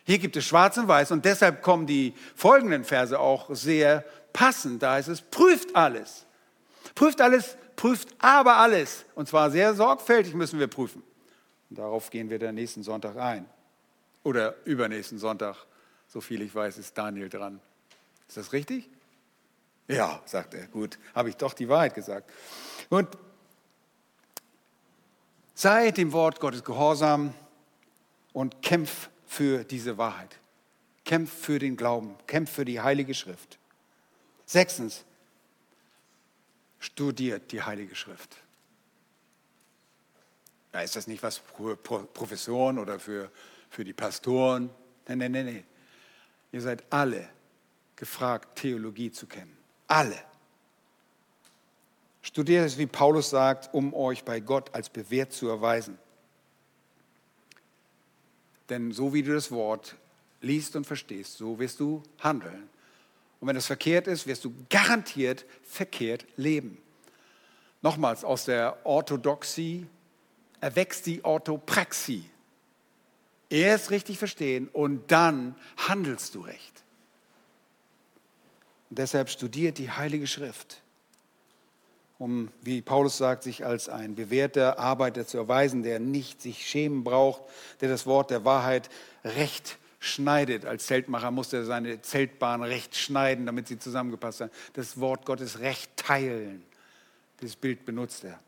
[0.07, 4.80] hier gibt es schwarz und weiß und deshalb kommen die folgenden Verse auch sehr passend.
[4.80, 6.26] Da ist es, prüft alles.
[6.94, 9.04] Prüft alles, prüft aber alles.
[9.16, 11.02] Und zwar sehr sorgfältig müssen wir prüfen.
[11.70, 13.46] Und darauf gehen wir dann nächsten Sonntag ein.
[14.22, 15.57] Oder übernächsten Sonntag.
[16.07, 17.61] So viel ich weiß, ist Daniel dran.
[18.28, 18.88] Ist das richtig?
[19.88, 20.68] Ja, sagt er.
[20.68, 22.30] Gut, habe ich doch die Wahrheit gesagt.
[22.90, 23.09] Und
[25.54, 27.34] sei dem Wort Gottes gehorsam
[28.32, 30.39] und kämpf für diese Wahrheit.
[31.05, 33.59] Kämpf für den Glauben, kämpf für die Heilige Schrift.
[34.45, 35.05] Sechstens,
[36.79, 38.37] studiert die Heilige Schrift.
[40.72, 43.31] Ja, ist das nicht was für Professoren oder für,
[43.70, 44.70] für die Pastoren?
[45.09, 45.64] Nein, nein, nein, nein.
[46.53, 47.29] Ihr seid alle
[47.97, 49.57] gefragt, Theologie zu kennen.
[49.87, 50.18] Alle.
[52.22, 55.99] Studiert es, wie Paulus sagt, um euch bei Gott als bewährt zu erweisen.
[58.69, 59.97] Denn so wie du das Wort
[60.41, 62.69] liest und verstehst, so wirst du handeln.
[63.41, 66.79] Und wenn es verkehrt ist, wirst du garantiert verkehrt leben.
[67.83, 69.87] Nochmals, aus der Orthodoxie
[70.61, 72.25] erwächst die Orthopraxie.
[73.49, 76.83] Erst richtig verstehen und dann handelst du recht.
[78.91, 80.83] Und deshalb studiert die Heilige Schrift
[82.19, 87.05] um, wie Paulus sagt, sich als ein bewährter Arbeiter zu erweisen, der nicht sich schämen
[87.05, 87.43] braucht,
[87.81, 88.89] der das Wort der Wahrheit
[89.25, 90.64] recht schneidet.
[90.64, 94.51] Als Zeltmacher musste er seine Zeltbahn recht schneiden, damit sie zusammengepasst hat.
[94.75, 96.62] Das Wort Gottes recht teilen.
[97.41, 98.39] Dieses Bild benutzt er.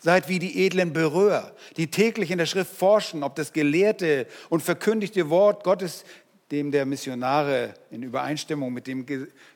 [0.00, 4.60] Seid wie die edlen Berührer, die täglich in der Schrift forschen, ob das gelehrte und
[4.60, 6.04] verkündigte Wort Gottes
[6.50, 9.06] dem der Missionare in Übereinstimmung mit dem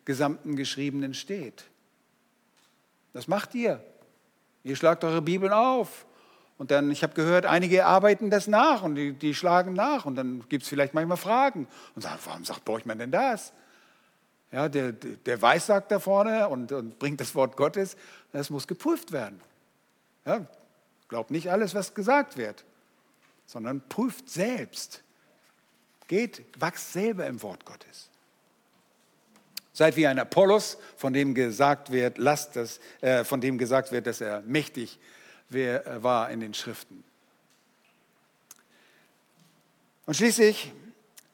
[0.04, 1.64] gesamten Geschriebenen steht.
[3.12, 3.82] Das macht ihr.
[4.64, 6.06] Ihr schlagt eure Bibeln auf.
[6.58, 10.06] Und dann, ich habe gehört, einige arbeiten das nach und die, die schlagen nach.
[10.06, 11.68] Und dann gibt es vielleicht manchmal Fragen.
[11.94, 13.52] Und sagen, warum sagt man denn das?
[14.50, 17.96] Ja, der, der Weissagt da vorne und, und bringt das Wort Gottes.
[18.32, 19.40] Das muss geprüft werden.
[20.24, 20.46] Ja,
[21.08, 22.64] glaubt nicht alles, was gesagt wird,
[23.46, 25.02] sondern prüft selbst.
[26.06, 28.07] Geht, wachst selber im Wort Gottes.
[29.78, 34.08] Seid wie ein Apollos, von dem gesagt wird, lasst das, äh, von dem gesagt wird,
[34.08, 34.98] dass er mächtig
[35.52, 37.04] äh, war in den Schriften.
[40.04, 40.72] Und schließlich,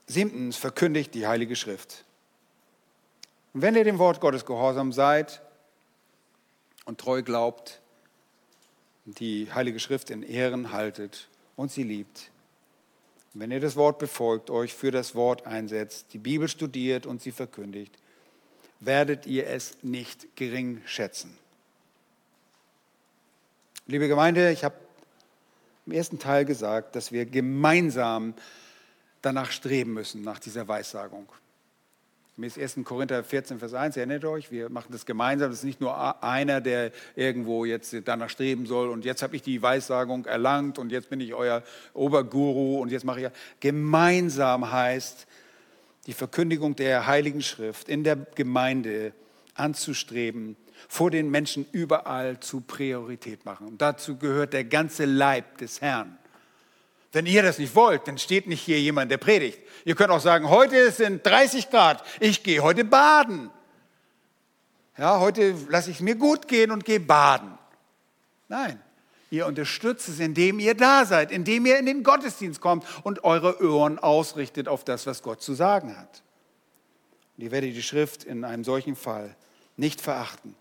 [0.06, 2.04] siebtens, verkündigt die Heilige Schrift.
[3.54, 5.40] Und wenn ihr dem Wort Gottes gehorsam seid
[6.84, 7.80] und treu glaubt,
[9.06, 12.30] die Heilige Schrift in Ehren haltet und sie liebt,
[13.32, 17.32] wenn ihr das Wort befolgt, euch für das Wort einsetzt, die Bibel studiert und sie
[17.32, 17.96] verkündigt,
[18.80, 21.36] werdet ihr es nicht gering schätzen.
[23.86, 24.74] Liebe Gemeinde, ich habe
[25.86, 28.34] im ersten Teil gesagt, dass wir gemeinsam
[29.20, 31.28] danach streben müssen, nach dieser Weissagung.
[32.36, 32.80] Gemäß 1.
[32.84, 35.50] Korinther 14, Vers 1, erinnert euch, wir machen das gemeinsam.
[35.50, 39.42] Das ist nicht nur einer, der irgendwo jetzt danach streben soll und jetzt habe ich
[39.42, 41.62] die Weissagung erlangt und jetzt bin ich euer
[41.92, 43.28] Oberguru und jetzt mache ich.
[43.60, 45.28] Gemeinsam heißt,
[46.06, 49.12] die Verkündigung der Heiligen Schrift in der Gemeinde
[49.54, 50.56] anzustreben,
[50.88, 53.66] vor den Menschen überall zu Priorität machen.
[53.68, 56.18] Und dazu gehört der ganze Leib des Herrn.
[57.12, 59.60] Wenn ihr das nicht wollt, dann steht nicht hier jemand, der predigt.
[59.84, 63.50] Ihr könnt auch sagen, heute sind 30 Grad, ich gehe heute baden.
[64.98, 67.56] Ja, heute lasse ich es mir gut gehen und gehe baden.
[68.48, 68.80] Nein,
[69.34, 73.62] ihr unterstützt es, indem ihr da seid, indem ihr in den Gottesdienst kommt und eure
[73.62, 76.22] Ohren ausrichtet auf das, was Gott zu sagen hat.
[77.36, 79.34] Und ihr werdet die Schrift in einem solchen Fall
[79.76, 80.54] nicht verachten.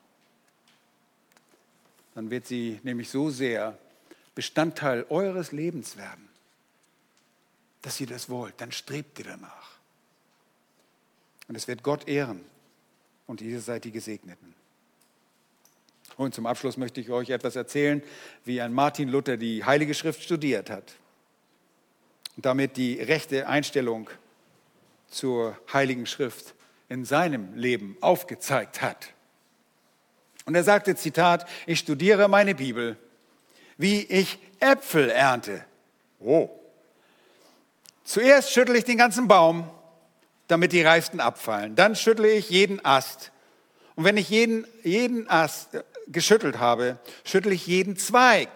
[2.16, 3.78] Dann wird sie nämlich so sehr
[4.36, 6.34] Bestandteil eures Lebens werden
[7.84, 9.78] dass ihr das wollt, dann strebt ihr danach.
[11.48, 12.44] Und es wird Gott ehren
[13.28, 14.56] und ihr seid die Gesegneten.
[16.18, 18.04] Und zum Abschluss möchte ich euch etwas erzählen,
[18.46, 20.94] wie ein Martin Luther die Heilige Schrift studiert hat
[22.36, 24.10] und damit die rechte Einstellung
[25.08, 26.54] zur Heiligen Schrift
[26.90, 29.10] in seinem Leben aufgezeigt hat.
[30.46, 32.98] Und er sagte, Zitat, ich studiere meine Bibel,
[33.78, 35.64] wie ich Äpfel ernte.
[36.20, 36.50] Oh,
[38.04, 39.70] Zuerst schüttle ich den ganzen Baum,
[40.48, 41.76] damit die Reifsten abfallen.
[41.76, 43.32] Dann schüttle ich jeden Ast.
[43.96, 48.50] Und wenn ich jeden, jeden Ast geschüttelt habe, schüttle ich jeden Zweig.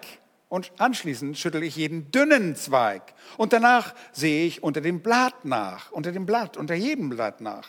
[0.48, 3.14] Und anschließend schüttle ich jeden dünnen Zweig.
[3.36, 7.68] Und danach sehe ich unter dem Blatt nach, unter dem Blatt, unter jedem Blatt nach.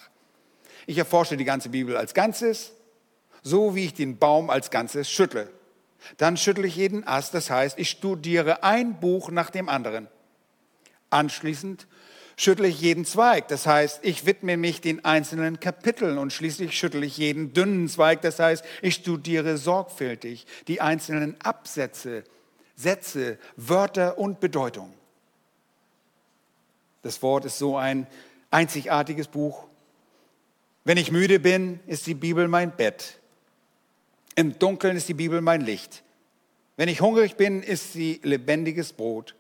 [0.86, 2.72] Ich erforsche die ganze Bibel als Ganzes,
[3.44, 5.50] so wie ich den Baum als Ganzes schüttle.
[6.18, 10.08] Dann schüttle ich jeden Ast, das heißt, ich studiere ein Buch nach dem anderen.
[11.10, 11.88] Anschließend
[12.40, 13.50] schüttle ich jeden Zweig.
[13.50, 18.22] Das heißt, ich widme mich den einzelnen Kapiteln und schließlich schüttle ich jeden dünnen Zweig.
[18.22, 22.24] Das heißt, ich studiere sorgfältig die einzelnen Absätze,
[22.78, 24.94] Sätze, Wörter und Bedeutung.
[27.02, 28.08] Das Wort ist so ein
[28.52, 29.66] einzigartiges Buch.
[30.86, 33.20] Wenn ich müde bin, ist die Bibel mein Bett.
[34.36, 36.04] Im Dunkeln ist die Bibel mein Licht.
[36.78, 39.36] Wenn ich hungrig bin, ist sie lebendiges Brot.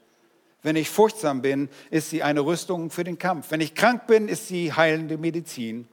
[0.61, 3.51] Wenn ich furchtsam bin, ist sie eine Rüstung für den Kampf.
[3.51, 5.87] Wenn ich krank bin, ist sie heilende Medizin.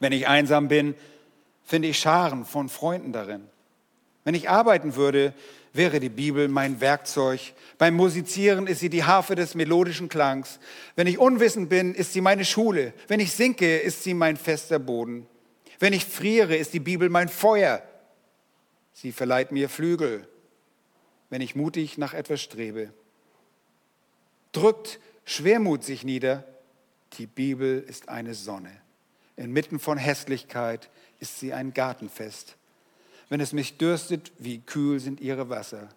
[0.00, 0.94] Wenn ich einsam bin,
[1.64, 3.44] finde ich Scharen von Freunden darin.
[4.24, 5.34] Wenn ich arbeiten würde,
[5.72, 7.40] wäre die Bibel mein Werkzeug.
[7.78, 10.58] Beim Musizieren ist sie die Harfe des melodischen Klangs.
[10.96, 12.92] Wenn ich unwissend bin, ist sie meine Schule.
[13.06, 15.26] Wenn ich sinke, ist sie mein fester Boden.
[15.78, 17.82] Wenn ich friere, ist die Bibel mein Feuer.
[18.92, 20.28] Sie verleiht mir Flügel,
[21.30, 22.92] wenn ich mutig nach etwas strebe
[24.52, 26.44] drückt Schwermut sich nieder.
[27.14, 28.72] Die Bibel ist eine Sonne.
[29.36, 32.56] Inmitten von Hässlichkeit ist sie ein Gartenfest.
[33.28, 35.88] Wenn es mich dürstet, wie kühl sind ihre Wasser.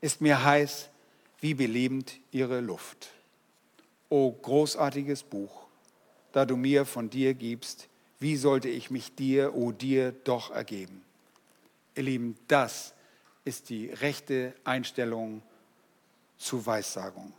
[0.00, 0.88] Ist mir heiß,
[1.40, 3.10] wie belebend ihre Luft.
[4.08, 5.66] O großartiges Buch,
[6.32, 11.02] da du mir von dir gibst, wie sollte ich mich dir, o dir, doch ergeben?
[11.94, 12.94] Ihr Lieben, das
[13.44, 15.42] ist die rechte Einstellung
[16.38, 17.32] zu Weissagung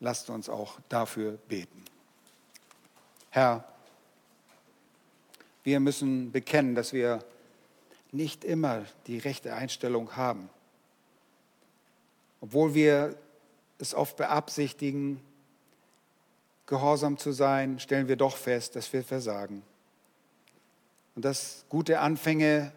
[0.00, 1.84] lasst uns auch dafür beten.
[3.30, 3.64] Herr,
[5.62, 7.22] wir müssen bekennen, dass wir
[8.10, 10.48] nicht immer die rechte Einstellung haben.
[12.40, 13.16] Obwohl wir
[13.78, 15.20] es oft beabsichtigen,
[16.66, 19.62] gehorsam zu sein, stellen wir doch fest, dass wir versagen.
[21.14, 22.72] Und dass gute Anfänge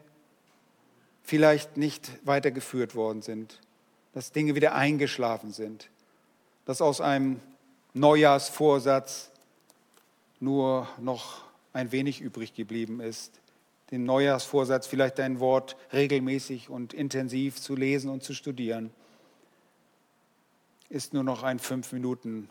[1.24, 3.60] vielleicht nicht weitergeführt worden sind,
[4.14, 5.90] dass Dinge wieder eingeschlafen sind
[6.66, 7.40] dass aus einem
[7.94, 9.32] Neujahrsvorsatz
[10.40, 11.44] nur noch
[11.74, 13.40] ein wenig übrig geblieben ist.
[13.92, 18.92] Den Neujahrsvorsatz, vielleicht ein Wort regelmäßig und intensiv zu lesen und zu studieren,
[20.90, 22.50] ist nur noch ein fünf Minuten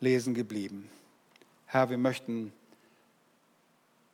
[0.00, 0.90] Lesen geblieben.
[1.66, 2.52] Herr, wir möchten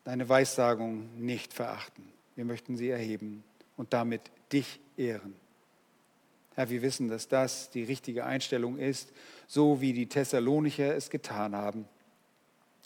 [0.04, 2.04] deine Weissagung nicht verachten.
[2.36, 3.44] Wir möchten sie erheben
[3.76, 4.22] und damit
[4.52, 5.34] dich ehren.
[6.54, 9.12] Herr, wir wissen, dass das die richtige Einstellung ist,
[9.46, 11.86] so wie die Thessalonicher es getan haben,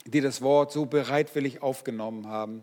[0.07, 2.63] die das Wort so bereitwillig aufgenommen haben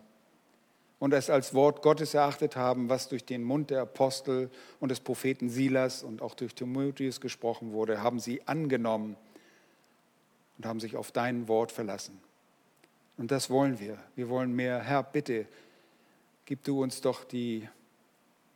[0.99, 4.99] und es als Wort Gottes erachtet haben, was durch den Mund der Apostel und des
[4.99, 9.17] Propheten Silas und auch durch Timotheus gesprochen wurde, haben sie angenommen
[10.57, 12.21] und haben sich auf dein Wort verlassen.
[13.17, 13.97] Und das wollen wir.
[14.15, 14.79] Wir wollen mehr.
[14.79, 15.47] Herr, bitte,
[16.45, 17.67] gib du uns doch die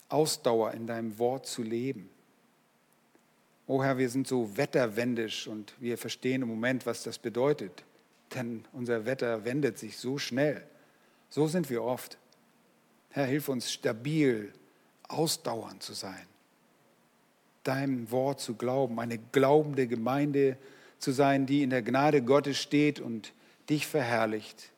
[0.09, 2.09] Ausdauer in deinem Wort zu leben.
[3.67, 7.83] Oh Herr, wir sind so wetterwendisch und wir verstehen im Moment, was das bedeutet.
[8.35, 10.63] Denn unser Wetter wendet sich so schnell.
[11.29, 12.17] So sind wir oft.
[13.09, 14.53] Herr, hilf uns stabil,
[15.07, 16.27] ausdauernd zu sein.
[17.63, 20.57] Deinem Wort zu glauben, eine glaubende Gemeinde
[20.99, 23.33] zu sein, die in der Gnade Gottes steht und
[23.69, 24.71] dich verherrlicht,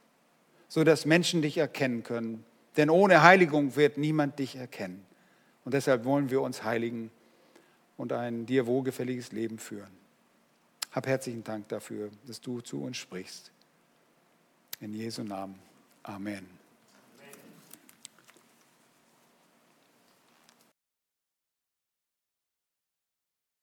[0.70, 2.46] so dass Menschen dich erkennen können.
[2.78, 5.06] Denn ohne Heiligung wird niemand dich erkennen.
[5.66, 7.12] Und deshalb wollen wir uns heiligen
[7.98, 9.92] und ein dir wohlgefälliges Leben führen.
[10.92, 13.52] Hab herzlichen Dank dafür, dass du zu uns sprichst.
[14.80, 15.56] In Jesu Namen.
[16.04, 16.57] Amen.